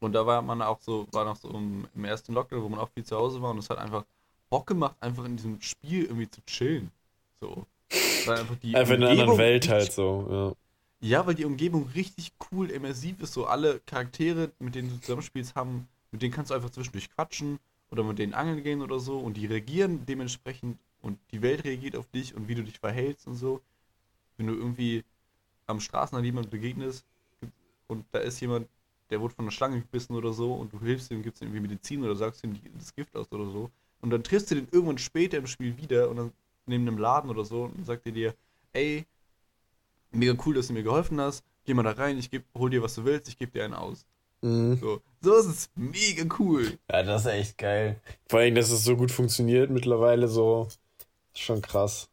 [0.00, 2.80] Und da war man auch so, war noch so im, im ersten Lockdown, wo man
[2.80, 4.04] auch viel zu Hause war und es hat einfach
[4.50, 6.90] Bock gemacht, einfach in diesem Spiel irgendwie zu chillen.
[7.40, 7.66] So.
[8.26, 10.56] Weil einfach die Einfach in einer anderen Welt halt so.
[11.00, 13.32] Ja, weil die Umgebung richtig cool, immersiv ist.
[13.32, 17.58] So alle Charaktere, mit denen du zusammenspielst, haben, mit denen kannst du einfach zwischendurch quatschen
[17.90, 21.96] oder mit denen angeln gehen oder so und die reagieren dementsprechend und die Welt reagiert
[21.96, 23.60] auf dich und wie du dich verhältst und so.
[24.36, 25.04] Wenn du irgendwie
[25.66, 27.04] am Straßenrand jemand begegnest
[27.86, 28.68] und da ist jemand,
[29.10, 31.68] der wurde von einer Schlange gebissen oder so und du hilfst ihm, gibst ihm irgendwie
[31.68, 34.98] Medizin oder sagst ihm das Gift aus oder so und dann triffst du den irgendwann
[34.98, 36.32] später im Spiel wieder und dann
[36.66, 38.34] neben einem Laden oder so und sagt er dir,
[38.72, 39.04] ey,
[40.12, 41.44] mega cool, dass du mir geholfen hast.
[41.64, 43.74] Geh mal da rein, ich geb, hol dir, was du willst, ich gebe dir einen
[43.74, 44.06] aus.
[44.42, 44.78] Mhm.
[44.78, 46.78] So, so ist es mega cool.
[46.90, 48.00] ja, das ist echt geil.
[48.28, 50.68] Vor allem, dass es so gut funktioniert mittlerweile so.
[51.34, 52.08] Ist schon krass.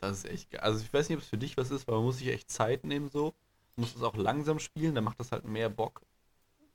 [0.00, 0.60] Das ist echt geil.
[0.60, 2.50] Also ich weiß nicht, ob es für dich was ist, aber man muss sich echt
[2.50, 3.34] Zeit nehmen so.
[3.78, 6.02] Man muss es auch langsam spielen, dann macht das halt mehr Bock.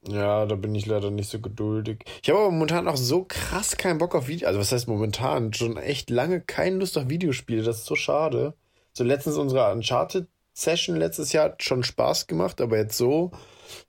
[0.08, 2.06] Ja, da bin ich leider nicht so geduldig.
[2.22, 4.48] Ich habe aber momentan auch so krass keinen Bock auf Video.
[4.48, 5.52] Also was heißt momentan?
[5.52, 7.62] Schon echt lange keine Lust auf Videospiele.
[7.62, 8.54] Das ist so schade.
[8.94, 13.32] So letztens unsere Uncharted-Session letztes Jahr hat schon Spaß gemacht, aber jetzt so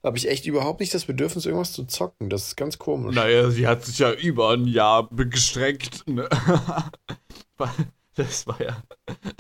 [0.03, 2.31] habe ich echt überhaupt nicht das Bedürfnis, irgendwas zu zocken.
[2.31, 3.15] Das ist ganz komisch.
[3.15, 6.03] Naja, sie hat sich ja über ein Jahr gestreckt.
[6.09, 6.29] Ne?
[8.17, 8.83] das war ja,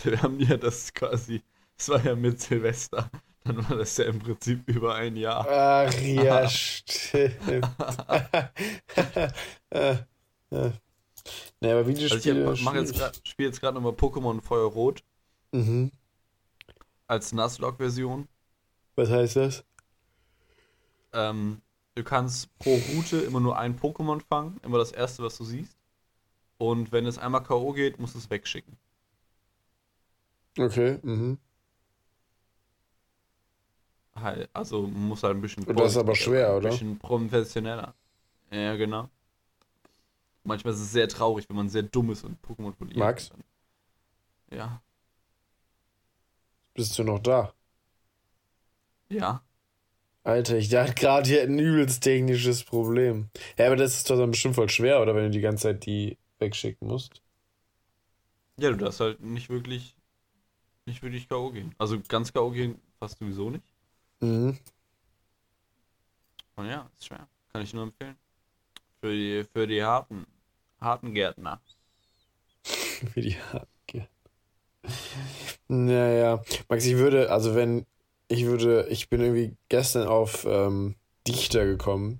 [0.05, 1.43] wir haben ja das quasi,
[1.77, 3.11] das war ja mit Silvester.
[3.45, 5.47] Dann war das ja im Prinzip über ein Jahr.
[5.49, 7.37] Ach ja, stimmt.
[9.71, 9.97] äh,
[10.51, 10.71] äh.
[11.61, 12.57] Nee, aber Also ich Videospiele.
[12.65, 15.03] hab- jetzt spiele jetzt gerade nochmal Pokémon Feuerrot
[15.53, 15.91] mhm.
[17.07, 18.29] als Nuzlocke-Version.
[18.97, 19.65] Was heißt das?
[21.13, 21.63] Ähm,
[21.95, 25.77] du kannst pro Route immer nur ein Pokémon fangen, immer das erste, was du siehst.
[26.59, 27.73] Und wenn es einmal K.O.
[27.73, 28.77] geht, musst du es wegschicken.
[30.59, 31.39] Okay, mhm.
[34.17, 35.65] Halt, also muss halt ein bisschen.
[35.65, 36.71] Das ist aber schwer, ein oder?
[36.71, 37.95] bisschen professioneller.
[38.51, 39.09] Ja, genau.
[40.45, 42.99] Manchmal ist es sehr traurig, wenn man sehr dumm ist und Pokémon verliert.
[42.99, 43.31] Max?
[44.51, 44.83] Ja.
[46.75, 47.53] Bist du noch da?
[49.09, 49.43] Ja.
[50.23, 53.31] Alter, ich dachte gerade, hier ein übelst technisches Problem.
[53.59, 55.15] Ja, aber das ist doch dann bestimmt voll schwer, oder?
[55.15, 57.23] Wenn du die ganze Zeit die wegschicken musst.
[58.59, 59.97] Ja, du darfst halt nicht wirklich.
[60.87, 61.51] Nicht wirklich K.O.
[61.51, 61.75] gehen.
[61.79, 62.51] Also ganz K.O.
[62.51, 63.65] gehen fast sowieso nicht.
[64.25, 64.59] Mhm.
[66.57, 67.29] Und ja, ist schwer.
[67.53, 68.17] Kann ich nur empfehlen.
[69.01, 70.27] Für die, für die harten,
[70.81, 71.61] harten Gärtner.
[73.15, 74.09] Wie die Hacke.
[75.69, 77.85] Naja, Max, ich würde, also wenn,
[78.29, 80.95] ich würde, ich bin irgendwie gestern auf ähm,
[81.27, 82.19] Dichter gekommen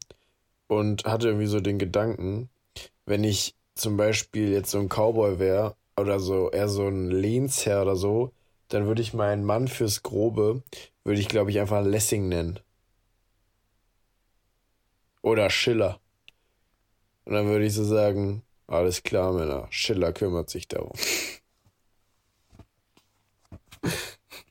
[0.67, 2.51] und hatte irgendwie so den Gedanken,
[3.07, 7.83] wenn ich zum Beispiel jetzt so ein Cowboy wäre oder so, eher so ein Lehnsherr
[7.83, 8.33] oder so,
[8.75, 10.63] dann würde ich meinen Mann fürs Grobe,
[11.05, 12.59] würde ich glaube ich einfach Lessing nennen.
[15.23, 16.01] Oder Schiller.
[17.25, 20.93] Und dann würde ich so sagen, alles klar, Männer, Schiller kümmert sich darum.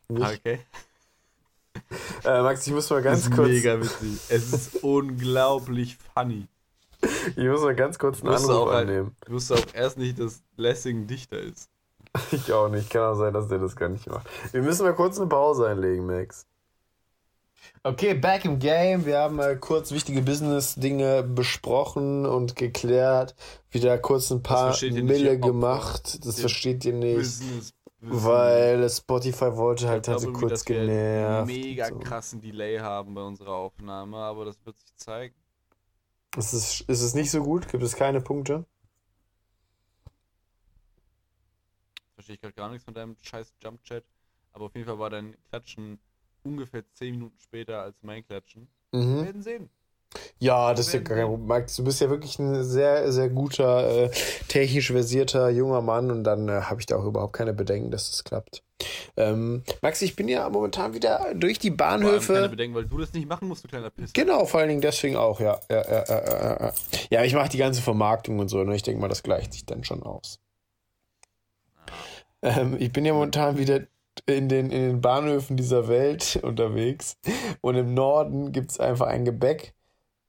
[0.10, 0.60] Okay.
[2.24, 4.20] Äh, Max, ich muss mal ganz kurz, mega witzig.
[4.30, 6.48] Es ist unglaublich funny.
[7.02, 9.16] ich muss mal ganz kurz einen Anruf auch, halt, annehmen.
[9.26, 11.73] du wusstest auch erst nicht, dass Lessing Dichter ist.
[12.32, 12.90] Ich auch nicht.
[12.90, 14.28] Kann auch sein, dass der das gar nicht macht.
[14.52, 16.46] Wir müssen mal kurz eine Pause einlegen, Max.
[17.84, 19.06] Okay, back im Game.
[19.06, 23.36] Wir haben mal kurz wichtige Business-Dinge besprochen und geklärt.
[23.72, 26.26] Wieder kurz ein paar Mille gemacht.
[26.26, 27.18] Das versteht ihr nicht.
[27.18, 28.26] Business, Business.
[28.26, 31.48] Weil Spotify wollte halt, halt so kurz dass wir genervt.
[31.48, 32.00] mega so.
[32.00, 35.36] krassen Delay haben bei unserer Aufnahme, aber das wird sich zeigen.
[36.38, 37.70] Ist es, ist es nicht so gut?
[37.70, 38.66] Gibt es keine Punkte?
[42.24, 44.06] Verstehe ich gerade gar nichts von deinem scheiß Jump-Chat.
[44.54, 46.00] Aber auf jeden Fall war dein Klatschen
[46.44, 48.70] ungefähr 10 Minuten später als mein Klatschen.
[48.92, 49.26] Wir Mhm.
[49.26, 49.70] werden sehen.
[50.40, 51.48] Ja, das ist ja gar kein Problem.
[51.48, 54.12] Max, du bist ja wirklich ein sehr, sehr guter, äh,
[54.48, 58.10] technisch versierter junger Mann und dann äh, habe ich da auch überhaupt keine Bedenken, dass
[58.12, 58.64] das klappt.
[59.18, 62.34] Ähm, Max, ich bin ja momentan wieder durch die Bahnhöfe.
[62.34, 64.14] keine Bedenken, weil du das nicht machen musst, du kleiner Piss.
[64.14, 65.60] Genau, vor allen Dingen deswegen auch, ja.
[65.70, 66.74] Ja, ja, ja, ja, ja.
[67.10, 68.76] ja ich mache die ganze Vermarktung und so, ne?
[68.76, 70.40] Ich denke mal, das gleicht sich dann schon aus.
[72.44, 73.88] Ähm, ich bin ja momentan wieder
[74.26, 77.18] in den, in den Bahnhöfen dieser Welt unterwegs
[77.62, 79.74] und im Norden gibt es einfach ein Gebäck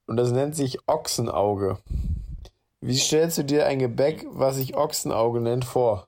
[0.07, 1.79] und das nennt sich Ochsenauge.
[2.81, 6.07] Wie stellst du dir ein Gebäck, was sich Ochsenauge nennt, vor?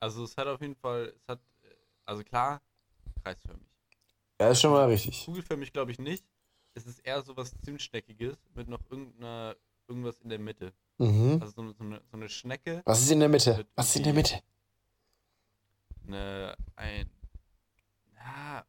[0.00, 1.38] Also es hat auf jeden Fall, es hat,
[2.04, 2.60] also klar,
[3.22, 3.68] kreisförmig.
[4.40, 5.26] Ja, ist schon mal richtig.
[5.26, 6.24] Kugelförmig glaube ich nicht.
[6.74, 9.54] Es ist eher so was Zimtschneckiges mit noch irgendeiner,
[9.86, 10.72] irgendwas in der Mitte.
[11.02, 11.38] Mhm.
[11.40, 13.56] Also so, eine- so, eine, so eine Schnecke, Was ist in der Mitte?
[13.56, 14.40] Mit Was ist in der Mitte?
[16.06, 17.10] eine, ein,
[18.14, 18.64] ja,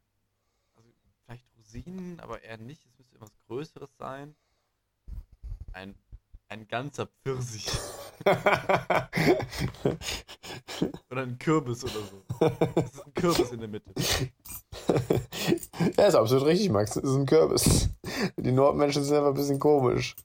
[0.75, 0.89] also
[1.25, 2.85] vielleicht Rosinen, aber eher nicht.
[2.85, 4.35] Es müsste etwas Größeres sein.
[5.73, 5.95] Ein,
[6.49, 7.67] ein ganzer Pfirsich.
[11.09, 12.21] Oder ein Kürbis oder so.
[12.75, 13.91] Es ist ein Kürbis in der Mitte.
[15.97, 16.93] ja, ist absolut richtig, Max.
[16.93, 17.89] Das ist ein Kürbis.
[18.37, 20.15] Die Nordmenschen sind einfach ein bisschen komisch.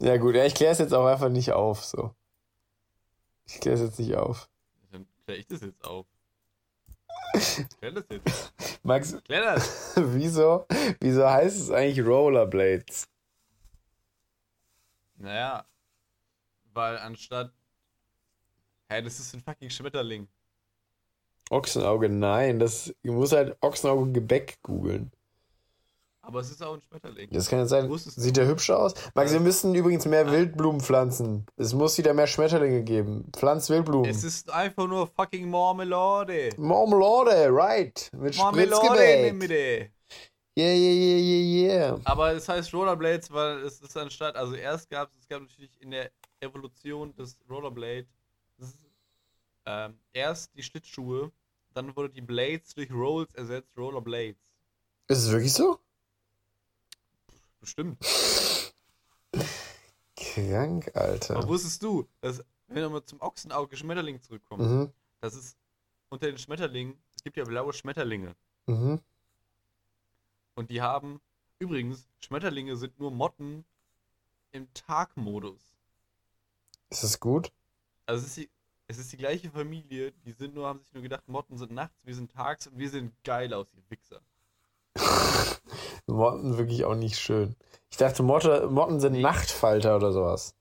[0.00, 1.84] Ja, gut, ja, ich kläre es jetzt auch einfach nicht auf.
[1.84, 2.14] So.
[3.46, 4.48] Ich kläre es jetzt nicht auf.
[4.90, 6.06] Dann klär ich das jetzt auf.
[7.78, 8.52] Klär das jetzt.
[8.82, 9.92] Max, Klär das.
[9.96, 10.66] wieso,
[11.00, 13.08] wieso heißt es eigentlich Rollerblades?
[15.16, 15.66] Naja,
[16.72, 17.52] weil anstatt.
[18.88, 20.28] Hä, das ist ein fucking Schmetterling.
[21.50, 22.58] Ochsenauge, nein.
[22.58, 25.10] Das, du musst halt Ochsenauge Gebäck googeln.
[26.28, 27.30] Aber es ist auch ein Schmetterling.
[27.30, 27.90] Das kann jetzt sein.
[27.96, 28.92] Sieht der hübsch aus?
[29.14, 30.30] Max, wir müssen übrigens mehr.
[30.30, 31.46] Wildblumen pflanzen.
[31.56, 33.30] Es muss wieder mehr Schmetterlinge geben.
[33.34, 34.10] Pflanz Wildblumen.
[34.10, 36.50] Es ist einfach nur fucking Marmelade.
[36.58, 38.10] Marmelade, right.
[38.14, 39.32] Mit Marmelade in der.
[39.32, 39.90] Mitte.
[40.58, 42.00] Yeah, yeah, yeah, yeah, yeah.
[42.04, 45.80] Aber es heißt Rollerblades, weil es ist anstatt, also erst gab es, es gab natürlich
[45.80, 46.10] in der
[46.40, 48.06] Evolution des Rollerblade
[49.64, 51.32] ähm, erst die Schlittschuhe,
[51.72, 54.36] dann wurde die Blades durch Rolls ersetzt, Rollerblades.
[55.06, 55.78] Ist es wirklich so?
[57.60, 57.98] Bestimmt.
[60.16, 61.36] Krank, Alter.
[61.36, 65.56] Aber wusstest du, dass, wenn wir mal zum Ochsenauge Schmetterling zurückkommen, Mhm, das ist
[66.08, 68.34] unter den Schmetterlingen, es gibt ja blaue Schmetterlinge.
[68.66, 69.00] mhm.
[70.54, 71.20] Und die haben,
[71.60, 73.64] übrigens, Schmetterlinge sind nur Motten
[74.50, 75.60] im Tagmodus.
[76.90, 77.52] Ist das gut?
[78.06, 78.50] Also es ist, die,
[78.88, 82.04] es ist die gleiche Familie, die sind nur, haben sich nur gedacht, Motten sind nachts,
[82.04, 84.20] wir sind tags und wir sehen geil aus, ihr Wichser.
[86.08, 87.54] Motten wirklich auch nicht schön.
[87.90, 89.22] Ich dachte, Motte, Motten sind Nee.
[89.22, 90.54] Nachtfalter oder sowas.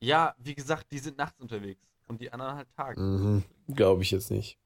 [0.00, 2.98] Ja, wie gesagt, die sind nachts unterwegs und die anderen halt tags.
[2.98, 3.44] Mhm.
[3.68, 4.58] Glaube ich jetzt nicht.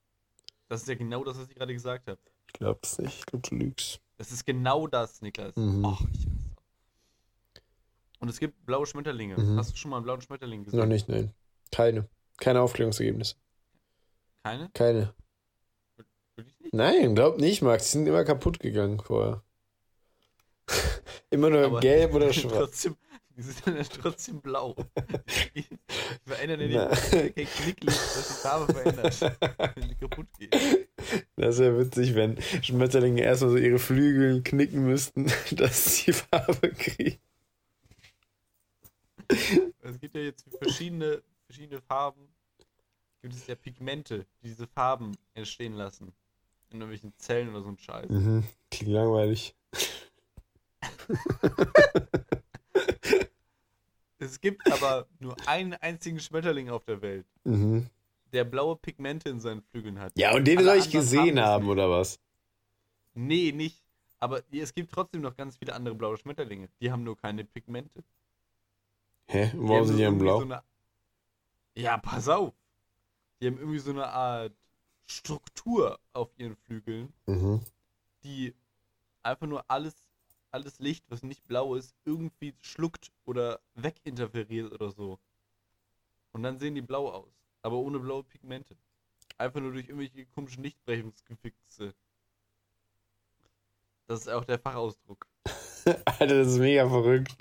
[0.69, 2.19] Das ist ja genau das, was ich gerade gesagt habe.
[2.47, 3.19] Ich glaube es nicht.
[3.19, 3.99] Ich glaube, du lügst.
[4.17, 5.55] Das ist genau das, Niklas.
[5.55, 5.85] Mhm.
[5.85, 6.27] Och, ich.
[8.19, 9.37] Und es gibt blaue Schmetterlinge.
[9.37, 9.57] Mhm.
[9.57, 10.79] Hast du schon mal einen blauen Schmetterling gesehen?
[10.79, 11.33] Noch nicht, nein.
[11.71, 12.07] Keine.
[12.37, 13.35] Keine Aufklärungsergebnisse.
[14.43, 14.69] Keine?
[14.73, 15.13] Keine.
[16.71, 17.85] Nein, glaub nicht, Max.
[17.85, 19.43] Die sind immer kaputt gegangen vorher.
[21.29, 22.53] Immer nur Aber gelb oder schwarz.
[22.53, 22.95] Trotzdem,
[23.37, 24.75] die sind dann trotzdem blau.
[25.55, 25.65] Die
[26.25, 29.21] verändern ja nicht kein Knicklicht, das die Farbe verändert,
[29.75, 30.87] wenn die kaputt geht.
[31.35, 37.19] Das wäre witzig, wenn Schmetterlinge erstmal so ihre Flügel knicken müssten, dass sie Farbe kriegen.
[39.81, 42.27] Es gibt ja jetzt verschiedene, verschiedene Farben.
[43.21, 46.13] Gibt es ja Pigmente, die diese Farben entstehen lassen.
[46.69, 48.09] In irgendwelchen Zellen oder so ein Scheiß.
[48.09, 48.43] Mhm.
[48.69, 49.55] Klingt langweilig.
[54.17, 57.87] Es gibt aber nur einen einzigen Schmetterling auf der Welt, Mhm.
[58.33, 60.13] der blaue Pigmente in seinen Flügeln hat.
[60.17, 62.19] Ja, und den Alle soll ich gesehen haben, oder was?
[63.13, 63.83] Nee, nicht.
[64.19, 66.69] Aber es gibt trotzdem noch ganz viele andere blaue Schmetterlinge.
[66.79, 68.03] Die haben nur keine Pigmente.
[69.27, 69.51] Hä?
[69.53, 70.37] Die Warum haben sind die dann irgendwie blau?
[70.39, 70.63] So eine...
[71.75, 72.53] Ja, pass auf.
[73.41, 74.53] Die haben irgendwie so eine Art
[75.05, 77.61] Struktur auf ihren Flügeln, Mhm.
[78.23, 78.55] die
[79.21, 79.93] einfach nur alles,
[80.55, 85.19] alles Licht, was nicht blau ist, irgendwie schluckt oder weginterferiert oder so.
[86.31, 88.77] Und dann sehen die blau aus, aber ohne blaue Pigmente.
[89.37, 91.93] Einfach nur durch irgendwelche komischen Lichtbrechungsgefixe.
[94.07, 95.27] Das ist auch der Fachausdruck.
[96.05, 97.35] Alter, das ist mega verrückt.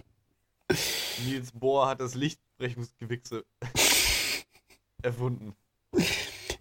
[1.25, 3.45] Niels Bohr hat das Lichtbrechungsgewichse
[5.03, 5.55] erfunden.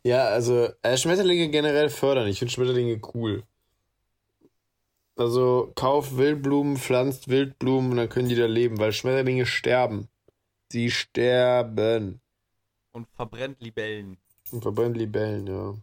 [0.04, 2.28] Ja, also äh, Schmetterlinge generell fördern.
[2.28, 3.44] Ich finde Schmetterlinge cool.
[5.16, 10.10] Also kauf Wildblumen, pflanzt Wildblumen und dann können die da leben, weil Schmetterlinge sterben.
[10.72, 12.20] Sie sterben.
[12.94, 14.18] Und verbrennt Libellen.
[14.52, 15.76] Und verbrennen Libellen, ja.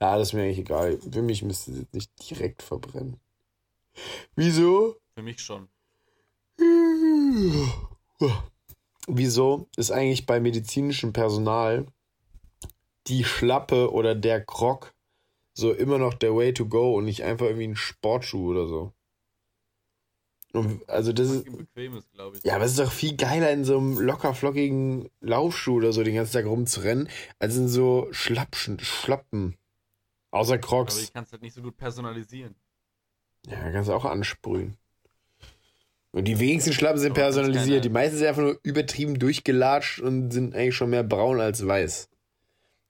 [0.00, 0.98] Ja, das ist mir eigentlich egal.
[0.98, 3.18] Für mich müsste es jetzt nicht direkt verbrennen.
[4.34, 4.96] Wieso?
[5.14, 5.68] Für mich schon.
[9.06, 11.86] Wieso ist eigentlich bei medizinischem Personal
[13.06, 14.94] die Schlappe oder der Krog
[15.52, 18.92] so immer noch der Way to go und nicht einfach irgendwie ein Sportschuh oder so?
[20.52, 21.46] Und also das ist,
[22.12, 22.42] glaube ich.
[22.44, 26.02] ja, aber es ist doch viel geiler in so einem locker flockigen Laufschuh oder so
[26.02, 27.08] den ganzen Tag rumzurennen,
[27.38, 29.56] als in so Schlappschen, Schlappen.
[30.32, 31.06] Außer Aber Crocs.
[31.06, 32.56] die kannst du halt nicht so gut personalisieren.
[33.46, 34.76] Ja, kannst du auch ansprühen.
[36.12, 37.84] Und die wenigsten Schlappen sind Aber personalisiert.
[37.84, 42.08] Die meisten sind einfach nur übertrieben durchgelatscht und sind eigentlich schon mehr braun als weiß.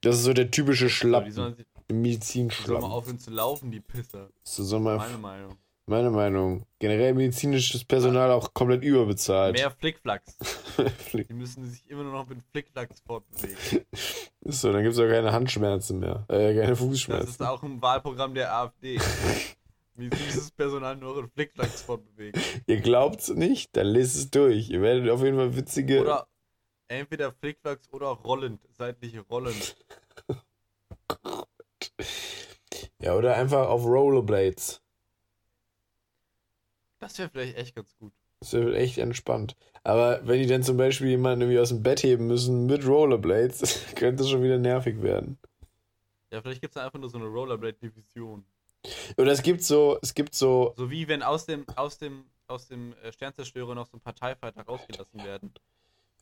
[0.00, 1.32] Das ist so der typische Aber die Schlappen.
[1.32, 1.56] sollen,
[1.90, 4.30] die sollen mal aufhören zu laufen, die Pisser.
[4.44, 5.56] Das ist so mal Meine Meinung.
[5.86, 6.66] meine Meinung.
[6.78, 9.54] Generell medizinisches Personal auch komplett überbezahlt.
[9.56, 10.36] Mehr Flickflacks.
[11.12, 13.84] Die müssen sich immer nur noch mit Flickflacks fortbewegen.
[14.40, 16.24] ist so, dann gibt es auch keine Handschmerzen mehr.
[16.28, 17.28] Äh, keine Das Fußschmerzen.
[17.28, 18.98] ist auch im Wahlprogramm der AfD.
[19.96, 22.40] Wie dieses Personal nur in Flickflacks fortbewegen.
[22.66, 23.76] Ihr glaubt's nicht?
[23.76, 24.70] Dann lest es durch.
[24.70, 26.00] Ihr werdet auf jeden Fall witzige.
[26.00, 26.26] Oder
[26.88, 29.76] entweder Flickflacks oder rollend, seitliche rollend.
[33.00, 34.80] Ja, oder einfach auf Rollerblades.
[37.00, 38.12] Das wäre vielleicht echt ganz gut.
[38.40, 39.56] Das wird echt entspannt.
[39.82, 43.86] Aber wenn die dann zum Beispiel jemanden irgendwie aus dem Bett heben müssen mit Rollerblades,
[43.96, 45.38] könnte das schon wieder nervig werden.
[46.30, 48.44] Ja, vielleicht gibt es einfach nur so eine Rollerblade-Division.
[49.16, 52.66] Oder es gibt so, es gibt so, So wie wenn aus dem, aus dem, aus
[52.68, 55.52] dem äh, Sternzerstörer noch so ein paar TIE Fighter rausgelassen werden.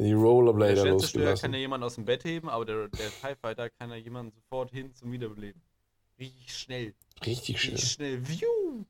[0.01, 3.37] die Der Rollerblader Sternzerstörer kann ja jemanden aus dem Bett heben, aber der, der TIE
[3.41, 5.61] Fighter kann ja jemanden sofort hin zum Wiederbeleben.
[6.19, 6.95] Richtig schnell.
[7.25, 7.75] Richtig schön.
[7.75, 8.29] Richtig schnell.
[8.29, 8.85] Viu!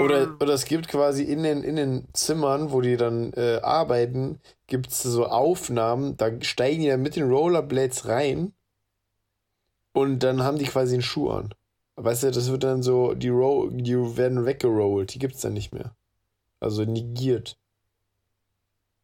[0.00, 4.38] Oder, oder es gibt quasi in den, in den Zimmern, wo die dann äh, arbeiten,
[4.66, 8.52] gibt es so Aufnahmen, da steigen die dann mit den Rollerblades rein
[9.92, 11.54] und dann haben die quasi einen Schuh an.
[11.96, 15.54] Weißt du, das wird dann so, die, Ro die werden weggerollt, die gibt es dann
[15.54, 15.96] nicht mehr.
[16.60, 17.58] Also negiert.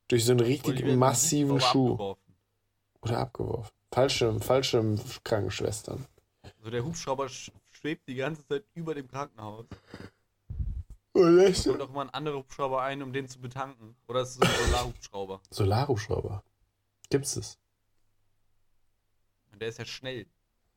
[0.09, 1.93] Durch so einen richtig massiven Schuh.
[1.93, 2.35] abgeworfen.
[3.01, 3.73] Oder abgeworfen.
[3.93, 6.07] Falsche, falsche Krankenschwestern.
[6.59, 9.67] Also der Hubschrauber sch schwebt die ganze Zeit über dem Krankenhaus.
[11.13, 11.67] Und Da echt?
[11.67, 13.95] kommt auch mal ein anderer Hubschrauber ein, um den zu betanken.
[14.09, 15.41] Oder ist es ein Solarhubschrauber?
[15.51, 16.43] Solarhubschrauber.
[17.11, 17.59] Gibt's es?
[19.53, 20.27] Und der ist ja schnell.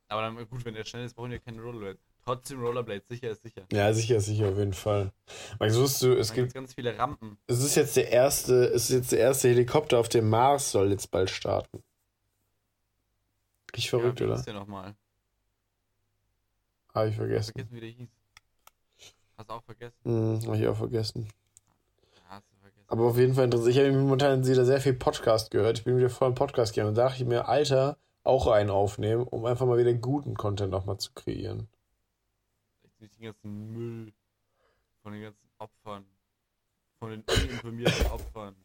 [0.10, 2.02] Aber dann, gut, wenn der schnell ist, brauchen wir keine Rollerblades.
[2.26, 3.66] Trotzdem Rollerblades, sicher ist sicher.
[3.72, 5.12] Ja, sicher, sicher, auf jeden Fall.
[5.60, 7.38] Max, wusstest du, es gibt ganz viele Rampen.
[7.48, 10.92] Es ist jetzt der erste, es ist jetzt der erste Helikopter auf dem Mars soll
[10.92, 11.84] jetzt bald starten.
[13.76, 14.38] Richtig verrückt, ja, wie oder?
[14.38, 14.96] hieß der nochmal?
[16.94, 17.52] Habe ich vergessen.
[17.52, 18.10] Vergessen, wie der hieß.
[19.38, 19.98] Hast du auch vergessen?
[20.04, 21.28] Hm, habe ich auch vergessen.
[22.16, 22.86] Ja, hast du vergessen.
[22.88, 23.70] Aber auf jeden Fall interessant.
[23.72, 25.80] Ich habe momentan wieder sehr viel Podcast gehört.
[25.80, 28.70] Ich bin wieder voll im Podcast gegangen und da dachte ich mir, Alter, auch einen
[28.70, 31.68] aufnehmen, um einfach mal wieder guten Content nochmal zu kreieren.
[32.84, 34.14] Jetzt durch den ganzen Müll
[35.04, 36.06] von den ganzen Opfern.
[37.00, 38.56] Von den uninformierten Opfern.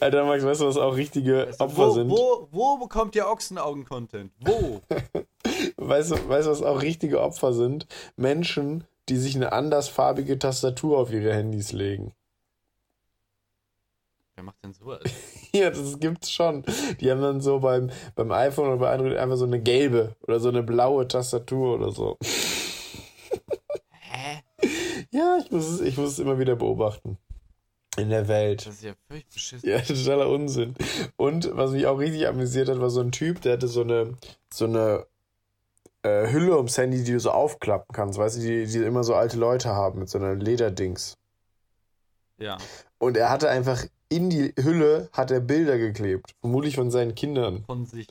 [0.00, 2.10] Alter, Max, weißt du, was auch richtige Weißt du, Opfer wo, sind?
[2.10, 4.32] Wo, wo bekommt ihr Ochsenaugen-Content?
[4.40, 4.80] Wo?
[5.76, 7.86] Weißt du, weißt du, was auch richtige Opfer sind?
[8.16, 12.12] Menschen, die sich eine andersfarbige Tastatur auf ihre Handys legen.
[14.34, 15.00] Wer macht denn sowas?
[15.52, 16.62] Ja, das gibt's schon.
[17.00, 20.40] Die haben dann so beim, beim iPhone oder bei Android einfach so eine gelbe oder
[20.40, 22.18] so eine blaue Tastatur oder so.
[23.90, 24.42] Hä?
[25.10, 27.16] Ja, ich muss es, ich muss es immer wieder beobachten.
[27.98, 28.66] In der Welt.
[28.66, 29.68] Das ist ja völlig beschissen.
[29.68, 30.74] Ja, totaler Unsinn.
[31.16, 34.14] Und was mich auch richtig amüsiert hat, war so ein Typ, der hatte so eine,
[34.52, 35.06] so eine
[36.02, 39.14] äh, Hülle ums Handy, die du so aufklappen kannst, weißt du, die, die immer so
[39.14, 41.16] alte Leute haben mit so einer Lederdings.
[42.38, 42.58] Ja.
[42.98, 47.64] Und er hatte einfach in die Hülle hat er Bilder geklebt, vermutlich von seinen Kindern.
[47.66, 48.08] Von sich.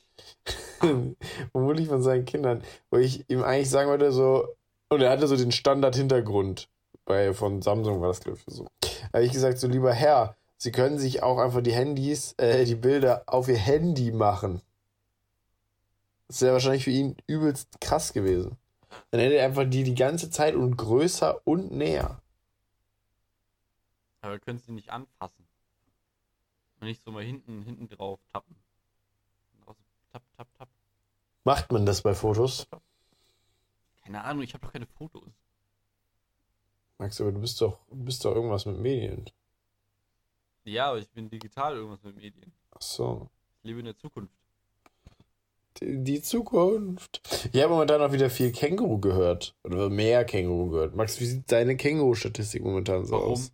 [1.52, 4.48] vermutlich von seinen Kindern, wo ich ihm eigentlich sagen wollte, so,
[4.90, 6.70] und er hatte so den Standard-Hintergrund.
[7.08, 8.68] Bei, von Samsung war das, glaube ich, so.
[8.82, 12.66] Da habe ich gesagt, so, lieber Herr, Sie können sich auch einfach die Handys, äh,
[12.66, 14.62] die Bilder auf Ihr Handy machen.
[16.28, 18.58] Das wäre wahrscheinlich für ihn übelst krass gewesen.
[19.12, 22.22] Dann hätte er einfach die die ganze Zeit und größer und näher.
[24.20, 25.48] Aber können sie nicht anfassen.
[26.82, 28.56] Und nicht so mal hinten, hinten drauf tappen.
[29.54, 30.70] Und auch so Tapp, tapp, tapp.
[31.46, 32.68] Macht man das bei Fotos?
[34.04, 35.32] Keine Ahnung, ich habe doch keine Fotos.
[37.00, 39.26] Max, aber du bist doch, du bist doch irgendwas mit Medien.
[40.64, 42.52] Ja, aber ich bin digital irgendwas mit Medien.
[42.72, 43.30] Ach so.
[43.62, 44.34] Ich lebe in der Zukunft.
[45.80, 47.22] Die, die Zukunft.
[47.54, 49.56] Ich habe momentan auch wieder viel Känguru gehört.
[49.64, 50.96] Oder mehr Känguru gehört.
[50.96, 53.32] Max, wie sieht deine Känguru-Statistik momentan so Warum?
[53.34, 53.52] aus?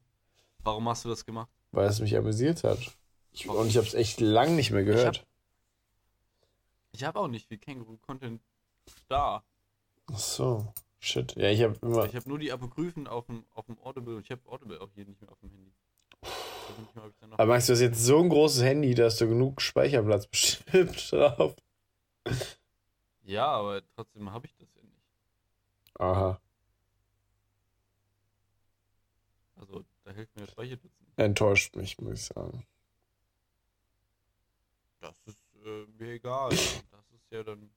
[0.63, 1.49] Warum hast du das gemacht?
[1.71, 2.79] Weil es mich amüsiert hat.
[3.33, 5.25] Ich, und ich habe es echt lang nicht mehr gehört.
[6.93, 8.41] Ich habe auch nicht viel Känguru-Content
[9.09, 9.43] da.
[10.11, 10.73] Ach so.
[11.05, 11.35] Shit.
[11.35, 12.05] Ja, ich habe immer.
[12.05, 14.89] Ich habe nur die Apokryphen auf dem, auf dem Audible und ich habe Audible auch
[14.95, 15.73] hier nicht mehr auf dem Handy.
[17.27, 20.27] Noch- Aber Max, du hast jetzt so ein großes Handy, da hast du genug Speicherplatz
[20.31, 21.55] bestimmt drauf.
[23.23, 25.99] Ja, aber trotzdem habe ich das ja nicht.
[25.99, 26.39] Aha.
[29.57, 31.19] Also da hilft mir der Speicherplatz nicht.
[31.19, 32.65] Enttäuscht mich, muss ich sagen.
[35.01, 36.49] Das ist äh, mir egal.
[36.51, 37.69] Das ist ja dann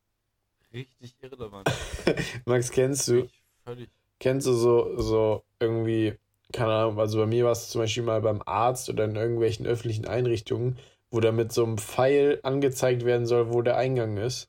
[0.76, 1.68] richtig irrelevant.
[2.44, 3.28] Max, kennst du,
[3.64, 3.88] völlig.
[4.20, 6.14] kennst du so, so irgendwie,
[6.52, 9.66] keine Ahnung, also bei mir war es zum Beispiel mal beim Arzt oder in irgendwelchen
[9.66, 10.78] öffentlichen Einrichtungen,
[11.10, 14.48] wo da mit so einem Pfeil angezeigt werden soll, wo der Eingang ist.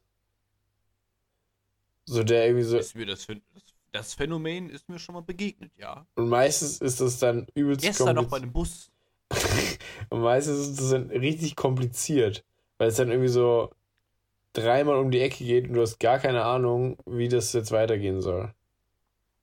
[2.06, 3.28] So der irgendwie so, Ist mir das,
[3.92, 6.06] das, Phänomen ist mir schon mal begegnet, ja.
[6.16, 8.92] und meistens ist das dann übelst Gestern noch bei dem Bus.
[10.10, 12.46] Und meistens ist das dann richtig kompliziert,
[12.78, 13.72] weil es dann irgendwie so
[14.58, 18.22] dreimal um die Ecke geht und du hast gar keine Ahnung, wie das jetzt weitergehen
[18.22, 18.54] soll.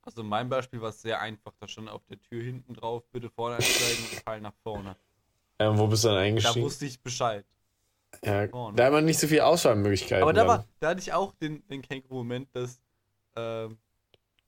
[0.03, 1.53] Also in meinem Beispiel war es sehr einfach.
[1.59, 4.95] Da stand auf der Tür hinten drauf, bitte vorne einsteigen und Pfeil nach vorne.
[5.57, 6.65] Ähm, wo bist du dann Da eingestiegen?
[6.65, 7.45] wusste ich Bescheid.
[8.23, 8.75] Ja, vorne.
[8.77, 10.23] da hat man nicht so viel Auswahlmöglichkeiten.
[10.23, 12.81] Aber da, war, da hatte ich auch den, den Känguru-Moment, dass
[13.35, 13.77] ähm,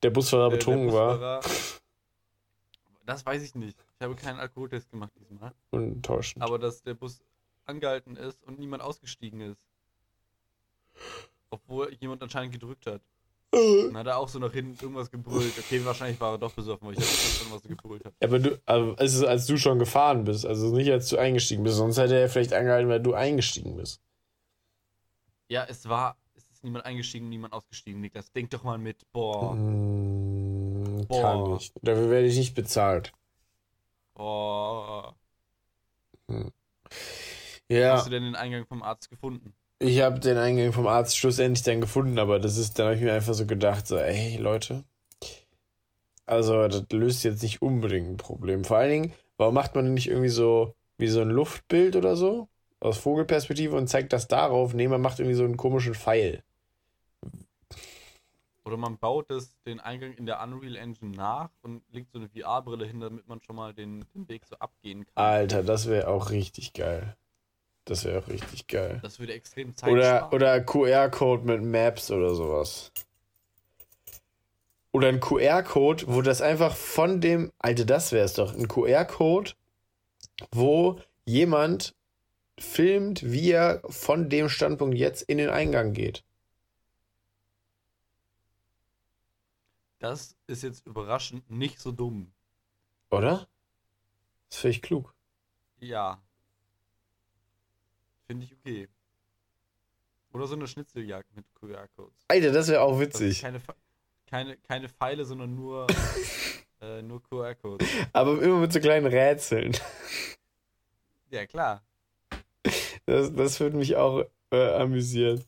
[0.03, 1.41] der Busfahrer der, der betrunken war
[3.05, 3.78] Das weiß ich nicht.
[3.99, 5.53] Ich habe keinen Alkoholtest gemacht diesmal.
[5.72, 6.43] und enttäuschend.
[6.43, 7.20] Aber dass der Bus
[7.65, 9.59] angehalten ist und niemand ausgestiegen ist.
[11.49, 13.01] Obwohl jemand anscheinend gedrückt hat.
[13.51, 15.53] Dann hat er auch so nach hinten irgendwas gebrüllt.
[15.57, 18.13] Okay, wahrscheinlich war er doch besoffen, weil ich habe nicht verstanden, was er gebrüllt hat.
[18.21, 21.63] Aber du, also es ist, als du schon gefahren bist, also nicht als du eingestiegen
[21.63, 24.01] bist, sonst hätte er vielleicht angehalten, weil du eingestiegen bist.
[25.49, 28.29] Ja, es war, es ist niemand eingestiegen, niemand ausgestiegen, Niklas.
[28.33, 29.09] Denk doch mal mit.
[29.13, 31.53] Boah, Mm, kann Boah.
[31.53, 31.73] nicht.
[31.81, 33.13] Dafür werde ich nicht bezahlt.
[34.13, 35.15] boah.
[37.69, 37.93] Ja.
[37.93, 39.53] Hast du denn den Eingang vom Arzt gefunden?
[39.80, 43.01] Ich habe den Eingang vom Arzt schlussendlich dann gefunden, aber das ist, dann habe ich
[43.01, 44.84] mir einfach so gedacht, so, ey, Leute,
[46.25, 48.65] also das löst jetzt nicht unbedingt ein Problem.
[48.65, 52.15] Vor allen Dingen, warum macht man denn nicht irgendwie so wie so ein Luftbild oder
[52.15, 52.49] so
[52.80, 54.73] aus Vogelperspektive und zeigt das darauf?
[54.73, 56.43] Nee, man macht irgendwie so einen komischen Pfeil.
[58.65, 62.28] Oder man baut das, den Eingang in der Unreal Engine nach und legt so eine
[62.28, 65.23] VR-Brille hin, damit man schon mal den, den Weg so abgehen kann.
[65.23, 67.15] Alter, das wäre auch richtig geil.
[67.88, 68.99] Das wäre auch richtig geil.
[69.01, 70.33] Das würde extrem Zeit Oder, sparen.
[70.33, 72.91] oder QR-Code mit Maps oder sowas.
[74.91, 77.51] Oder ein QR-Code, wo das einfach von dem.
[77.59, 78.53] Alter, das wäre es doch.
[78.53, 79.51] Ein QR-Code,
[80.51, 81.95] wo jemand
[82.59, 86.25] filmt, wie er von dem Standpunkt jetzt in den Eingang geht.
[89.99, 92.33] Das ist jetzt überraschend nicht so dumm.
[93.11, 93.47] Oder?
[94.49, 95.13] Das finde ich klug.
[95.79, 96.21] Ja.
[98.28, 98.89] Finde ich okay.
[100.34, 102.25] Oder so eine Schnitzeljagd mit QR-Codes.
[102.28, 103.41] Alter, das wäre auch ist witzig.
[103.41, 103.61] keine,
[104.28, 105.88] keine, keine Pfeile, sondern nur,
[106.82, 107.88] äh, nur QR-Codes.
[108.13, 109.75] Aber immer mit so kleinen Rätseln.
[111.30, 111.82] Ja, klar.
[113.05, 115.43] Das, das würde mich auch äh, amüsieren.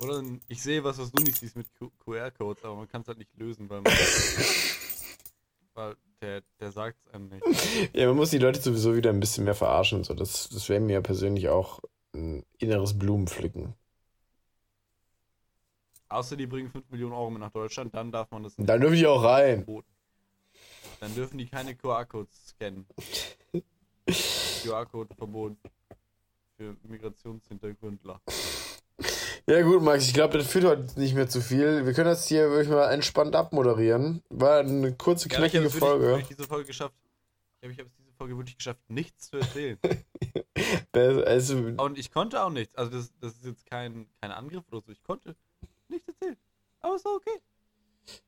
[0.00, 1.66] Oder ich sehe was, was du nicht siehst mit
[2.04, 3.92] QR-Codes, aber man kann es halt nicht lösen, weil, man,
[5.74, 7.44] weil der, der sagt es einem nicht.
[7.94, 10.14] Ja, man muss die Leute sowieso wieder ein bisschen mehr verarschen so.
[10.14, 11.80] Das, das wäre mir persönlich auch
[12.14, 13.74] ein inneres Blumenpflücken.
[16.08, 18.80] Außer die bringen 5 Millionen Euro mit nach Deutschland, dann darf man das Und dann
[18.80, 19.64] dürfen die auch rein.
[19.64, 19.88] verboten.
[21.00, 22.86] Dann dürfen die keine QR-Codes scannen.
[24.62, 25.58] QR-Code verboten.
[26.56, 28.20] Für Migrationshintergründler.
[29.48, 31.86] Ja gut, Max, ich glaube, das führt heute nicht mehr zu viel.
[31.86, 34.22] Wir können das hier wirklich mal entspannt abmoderieren.
[34.28, 36.06] War eine kurze, Ja, ich knackige es wirklich- Folge.
[36.06, 36.94] wirklich diese Folge geschafft.
[37.60, 39.78] Ich habe ich es diese Folge wirklich geschafft, nichts zu erzählen.
[40.92, 42.74] Das- Also, Und ich konnte auch nichts.
[42.76, 44.92] Also das, das ist jetzt kein, kein Angriff oder so.
[44.92, 45.34] Ich konnte
[45.88, 46.36] nichts erzählen.
[46.80, 47.40] Aber es war okay.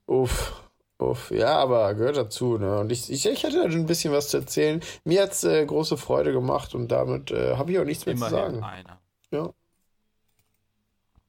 [0.07, 0.63] uff,
[0.99, 1.31] uff.
[1.33, 2.57] Ja, aber gehört dazu.
[2.57, 2.79] Ne?
[2.79, 4.81] Und ich, ich, ich hatte da schon ein bisschen was zu erzählen.
[5.05, 8.25] Mir hat's äh, große Freude gemacht und damit äh, habe ich auch nichts mehr zu
[8.27, 8.63] Immerhin sagen.
[8.65, 9.01] einer.
[9.33, 9.53] Ja.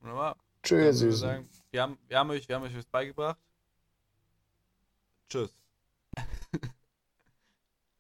[0.02, 0.36] Wunderbar.
[0.94, 1.20] Süßen.
[1.20, 3.40] sagen, wir haben, wir, haben euch, wir haben euch was beigebracht.
[5.30, 5.61] Tschüss.